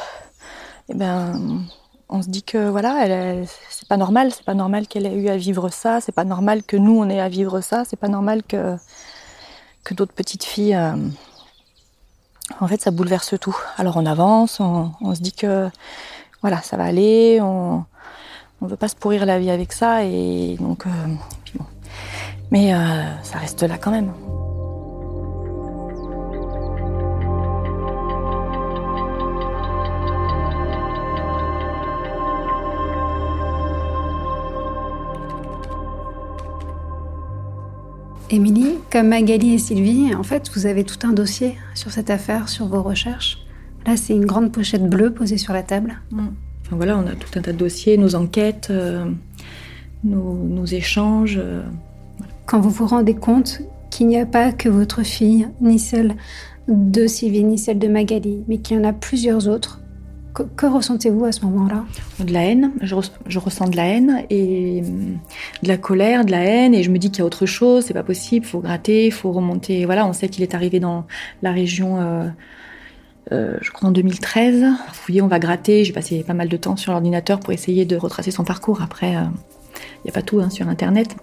eh 0.88 0.94
ben 0.94 1.62
on 2.08 2.22
se 2.22 2.28
dit 2.28 2.42
que 2.42 2.68
voilà, 2.70 3.44
c'est 3.68 3.88
pas 3.88 3.98
normal, 3.98 4.32
c'est 4.32 4.44
pas 4.44 4.54
normal 4.54 4.86
qu'elle 4.86 5.06
ait 5.06 5.14
eu 5.14 5.28
à 5.28 5.36
vivre 5.36 5.68
ça, 5.68 6.00
c'est 6.00 6.12
pas 6.12 6.24
normal 6.24 6.62
que 6.62 6.76
nous 6.76 6.98
on 6.98 7.10
ait 7.10 7.20
à 7.20 7.28
vivre 7.28 7.60
ça, 7.60 7.84
c'est 7.84 7.98
pas 7.98 8.08
normal 8.08 8.42
que 8.42 8.76
d'autres 9.94 10.12
petites 10.12 10.44
filles. 10.44 10.74
Euh, 10.74 10.96
en 12.60 12.68
fait, 12.68 12.80
ça 12.80 12.90
bouleverse 12.90 13.34
tout. 13.40 13.56
Alors 13.76 13.96
on 13.96 14.06
avance, 14.06 14.60
on, 14.60 15.14
se 15.14 15.20
dit 15.20 15.32
que 15.32 15.68
voilà, 16.40 16.62
ça 16.62 16.76
va 16.76 16.84
aller, 16.84 17.40
on 17.42 17.84
on 18.60 18.66
veut 18.66 18.76
pas 18.76 18.88
se 18.88 18.96
pourrir 18.96 19.24
la 19.24 19.38
vie 19.38 19.50
avec 19.50 19.72
ça 19.72 20.02
et 20.04 20.56
donc 20.58 20.86
euh, 20.86 20.90
mais 22.50 22.74
euh, 22.74 23.02
ça 23.22 23.38
reste 23.38 23.62
là 23.62 23.78
quand 23.78 23.90
même. 23.90 24.12
Émilie, 38.30 38.74
comme 38.92 39.08
Magali 39.08 39.54
et 39.54 39.58
Sylvie, 39.58 40.14
en 40.14 40.22
fait, 40.22 40.50
vous 40.54 40.66
avez 40.66 40.84
tout 40.84 41.06
un 41.06 41.12
dossier 41.12 41.56
sur 41.74 41.90
cette 41.90 42.10
affaire, 42.10 42.48
sur 42.48 42.66
vos 42.66 42.82
recherches. 42.82 43.38
Là, 43.86 43.96
c'est 43.96 44.12
une 44.12 44.26
grande 44.26 44.52
pochette 44.52 44.86
bleue 44.86 45.12
posée 45.12 45.38
sur 45.38 45.54
la 45.54 45.62
table. 45.62 45.98
Mm. 46.10 46.26
Enfin, 46.66 46.76
voilà, 46.76 46.98
on 46.98 47.06
a 47.06 47.14
tout 47.14 47.38
un 47.38 47.40
tas 47.40 47.52
de 47.52 47.56
dossiers, 47.56 47.96
nos 47.96 48.14
enquêtes, 48.14 48.68
euh, 48.70 49.06
nos, 50.04 50.66
échanges. 50.66 51.38
Euh, 51.42 51.62
quand 52.44 52.60
vous 52.60 52.68
vous 52.68 52.86
rendez 52.86 53.14
compte 53.14 53.62
qu'il 53.90 54.08
n'y 54.08 54.18
a 54.18 54.26
pas 54.26 54.52
que 54.52 54.68
votre 54.68 55.02
fille, 55.02 55.48
ni 55.62 55.78
celle 55.78 56.14
de 56.68 57.06
Sylvie, 57.06 57.44
ni 57.44 57.56
celle 57.56 57.78
de 57.78 57.88
Magali, 57.88 58.44
mais 58.46 58.58
qu'il 58.58 58.76
y 58.76 58.80
en 58.80 58.84
a 58.84 58.92
plusieurs 58.92 59.48
autres, 59.48 59.80
que, 60.56 60.66
ressentez-vous 60.66 61.24
à 61.24 61.32
ce 61.32 61.44
moment-là? 61.46 61.84
De 62.20 62.32
la 62.32 62.44
haine. 62.44 62.72
Je, 62.80 62.94
ressens 63.38 63.68
de 63.68 63.76
la 63.76 63.86
haine 63.86 64.24
et 64.30 64.82
de 65.62 65.68
la 65.68 65.76
colère, 65.76 66.24
de 66.24 66.30
la 66.30 66.42
haine, 66.42 66.74
et 66.74 66.82
je 66.82 66.90
me 66.90 66.98
dis 66.98 67.10
qu'il 67.10 67.20
y 67.20 67.22
a 67.22 67.26
autre 67.26 67.46
chose, 67.46 67.84
c'est 67.84 67.94
pas 67.94 68.02
possible, 68.02 68.46
il 68.46 68.48
faut 68.48 68.60
gratter, 68.60 69.06
il 69.06 69.12
faut 69.12 69.32
remonter. 69.32 69.84
Voilà, 69.84 70.06
on 70.06 70.12
sait 70.12 70.28
qu'il 70.28 70.42
est 70.42 70.54
arrivé 70.54 70.80
dans 70.80 71.06
la 71.42 71.52
région. 71.52 72.00
Euh, 72.00 72.28
euh, 73.32 73.56
je 73.60 73.70
crois 73.70 73.88
en 73.88 73.92
2013. 73.92 74.64
Fouiller, 74.92 75.22
on 75.22 75.28
va 75.28 75.38
gratter. 75.38 75.84
J'ai 75.84 75.92
passé 75.92 76.22
pas 76.22 76.34
mal 76.34 76.48
de 76.48 76.56
temps 76.56 76.76
sur 76.76 76.92
l'ordinateur 76.92 77.40
pour 77.40 77.52
essayer 77.52 77.84
de 77.84 77.96
retracer 77.96 78.30
son 78.30 78.44
parcours. 78.44 78.82
Après, 78.82 79.16
euh, 79.16 79.24
il 79.96 80.06
n'y 80.06 80.10
a 80.10 80.12
pas 80.12 80.22
tout 80.22 80.40
hein, 80.40 80.50
sur 80.50 80.68
Internet. 80.68 81.16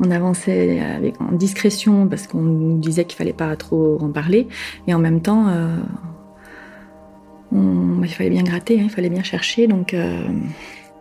On 0.00 0.10
avançait 0.10 0.80
avec, 0.80 1.20
en 1.20 1.32
discrétion 1.32 2.08
parce 2.08 2.26
qu'on 2.26 2.42
nous 2.42 2.78
disait 2.78 3.04
qu'il 3.04 3.16
fallait 3.16 3.32
pas 3.32 3.54
trop 3.56 3.98
en 4.00 4.10
parler. 4.10 4.48
Et 4.86 4.94
en 4.94 4.98
même 4.98 5.20
temps, 5.20 5.46
euh, 5.48 5.76
il 7.54 8.08
fallait 8.08 8.30
bien 8.30 8.42
gratter, 8.42 8.80
hein, 8.80 8.84
il 8.84 8.90
fallait 8.90 9.10
bien 9.10 9.22
chercher. 9.22 9.66
Donc, 9.66 9.94
euh, 9.94 10.26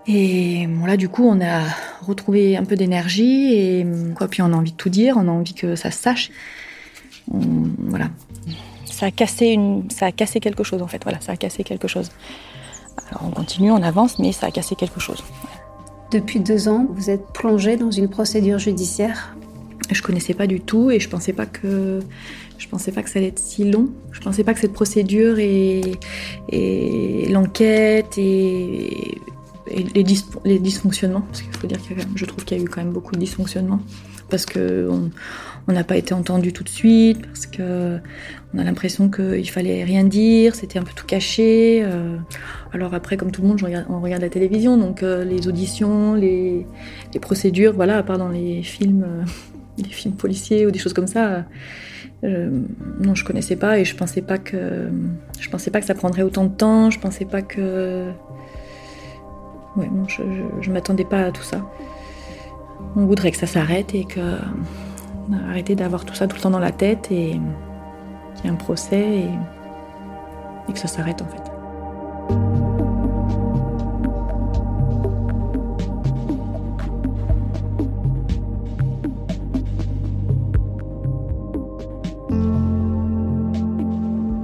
et 0.07 0.67
bon, 0.67 0.85
là, 0.85 0.97
du 0.97 1.09
coup, 1.09 1.27
on 1.27 1.41
a 1.41 1.63
retrouvé 2.01 2.57
un 2.57 2.65
peu 2.65 2.75
d'énergie. 2.75 3.53
Et 3.53 3.85
quoi, 4.15 4.27
puis 4.27 4.41
on 4.41 4.51
a 4.53 4.55
envie 4.55 4.71
de 4.71 4.77
tout 4.77 4.89
dire, 4.89 5.15
on 5.17 5.27
a 5.27 5.31
envie 5.31 5.53
que 5.53 5.75
ça 5.75 5.91
se 5.91 6.01
sache. 6.01 6.31
voilà. 7.27 8.09
Ça 8.85 9.07
a, 9.07 9.11
cassé 9.11 9.47
une, 9.47 9.89
ça 9.89 10.07
a 10.07 10.11
cassé 10.11 10.39
quelque 10.39 10.63
chose, 10.63 10.81
en 10.81 10.87
fait. 10.87 11.01
Voilà, 11.03 11.19
ça 11.21 11.31
a 11.31 11.35
cassé 11.35 11.63
quelque 11.63 11.87
chose. 11.87 12.11
Alors 13.09 13.23
on 13.27 13.31
continue, 13.31 13.71
on 13.71 13.81
avance, 13.81 14.19
mais 14.19 14.31
ça 14.31 14.47
a 14.47 14.51
cassé 14.51 14.75
quelque 14.75 14.99
chose. 14.99 15.23
Depuis 16.11 16.39
deux 16.39 16.67
ans, 16.67 16.85
vous 16.89 17.09
êtes 17.09 17.25
plongé 17.33 17.75
dans 17.75 17.91
une 17.91 18.07
procédure 18.07 18.59
judiciaire? 18.59 19.35
Je 19.89 20.01
connaissais 20.01 20.33
pas 20.33 20.47
du 20.47 20.61
tout 20.61 20.91
et 20.91 20.99
je 20.99 21.09
pensais 21.09 21.33
pas 21.33 21.45
que 21.45 21.99
je 22.63 22.69
pensais 22.69 22.93
pas 22.93 23.04
que 23.04 23.10
ça 23.10 23.19
allait 23.19 23.28
être 23.28 23.39
si 23.39 23.69
long. 23.69 23.89
Je 24.13 24.21
pensais 24.21 24.45
pas 24.45 24.54
que 24.54 24.62
cette 24.62 24.71
procédure 24.71 25.38
et, 25.38 25.82
l'enquête 27.30 28.17
et, 28.17 29.19
les, 29.67 30.06
les, 30.45 30.60
dysfonctionnements, 30.60 31.21
parce 31.21 31.41
qu'il 31.41 31.54
faut 31.54 31.67
dire 31.67 31.78
que 31.78 31.93
je 32.15 32.26
trouve 32.26 32.45
qu'il 32.45 32.58
y 32.58 32.62
a 32.62 32.63
eu 32.63 32.67
quand 32.67 32.82
même 32.82 32.93
beaucoup 32.93 33.13
de 33.13 33.19
dysfonctionnements, 33.19 33.82
parce 34.30 34.45
que 34.45 34.89
on 35.67 35.71
n'a 35.73 35.84
pas 35.84 35.97
été 35.97 36.13
entendu 36.13 36.54
tout 36.54 36.63
de 36.63 36.69
suite, 36.69 37.26
parce 37.26 37.47
que 37.47 37.99
on 38.54 38.60
a 38.60 38.63
l'impression 38.63 39.10
qu'il 39.10 39.49
fallait 39.49 39.84
rien 39.84 40.06
dire, 40.06 40.56
c'était 40.56 40.80
un 40.80 40.84
peu 40.84 40.93
tout 40.95 41.06
caché. 41.06 41.82
Euh. 41.84 42.15
alors 42.71 42.93
après, 42.93 43.17
comme 43.17 43.32
tout 43.32 43.41
le 43.41 43.49
monde, 43.49 43.86
on 43.89 43.99
regarde 43.99 44.21
la 44.21 44.30
télévision, 44.30 44.78
donc 44.78 45.04
euh, 45.04 45.26
les 45.26 45.49
auditions, 45.49 46.13
les, 46.13 46.65
procédures, 47.21 47.73
voilà, 47.73 47.97
à 47.97 48.04
part 48.04 48.17
dans 48.17 48.30
les 48.30 48.63
films, 48.63 49.06
euh, 49.06 49.23
les 49.84 49.89
films 49.89 50.15
policiers 50.15 50.65
ou 50.65 50.71
des 50.71 50.80
choses 50.80 50.93
comme 50.93 51.08
ça. 51.08 51.45
Non, 52.23 53.15
je 53.15 53.25
connaissais 53.25 53.55
pas 53.55 53.79
et 53.79 53.86
je 53.86 53.95
pensais 53.95 54.21
pas 54.21 54.38
que 54.38 54.89
pensais 55.53 55.69
pas 55.69 55.79
que 55.79 55.86
ça 55.86 55.93
prendrait 55.93 56.23
autant 56.23 56.45
de 56.45 56.49
temps. 56.49 56.89
Je 56.89 56.99
pensais 56.99 57.25
pas 57.25 57.43
que 57.43 58.09
ouais, 59.75 59.89
je, 60.07 60.23
je, 60.62 60.71
m'attendais 60.71 61.05
pas 61.05 61.25
à 61.25 61.31
tout 61.31 61.43
ça. 61.43 61.62
On 62.95 63.05
voudrait 63.05 63.31
que 63.31 63.38
ça 63.38 63.45
s'arrête 63.45 63.93
et 63.93 64.05
que 64.05 64.19
arrêter 65.47 65.75
d'avoir 65.75 66.05
tout 66.05 66.15
ça 66.15 66.27
tout 66.27 66.36
le 66.36 66.41
temps 66.41 66.49
dans 66.49 66.59
la 66.59 66.71
tête 66.71 67.12
et 67.12 67.39
qu'il 68.36 68.45
y 68.45 68.47
ait 68.47 68.51
un 68.51 68.55
procès 68.55 69.25
et 70.67 70.73
que 70.73 70.79
ça 70.79 70.88
s'arrête 70.88 71.21
en 71.21 71.27
fait. 71.27 71.52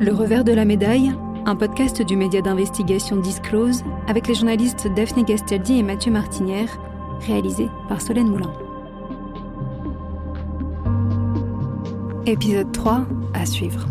Le 0.09 0.15
revers 0.15 0.43
de 0.43 0.53
la 0.53 0.65
médaille, 0.65 1.13
un 1.45 1.55
podcast 1.55 2.01
du 2.01 2.15
média 2.15 2.41
d'investigation 2.41 3.17
Disclose 3.17 3.83
avec 4.07 4.27
les 4.27 4.33
journalistes 4.33 4.87
Daphné 4.95 5.23
Gastaldi 5.23 5.77
et 5.77 5.83
Mathieu 5.83 6.11
Martinière, 6.11 6.79
réalisé 7.27 7.67
par 7.87 8.01
Solène 8.01 8.29
Moulin. 8.29 8.51
Épisode 12.25 12.71
3 12.71 13.05
à 13.35 13.45
suivre. 13.45 13.85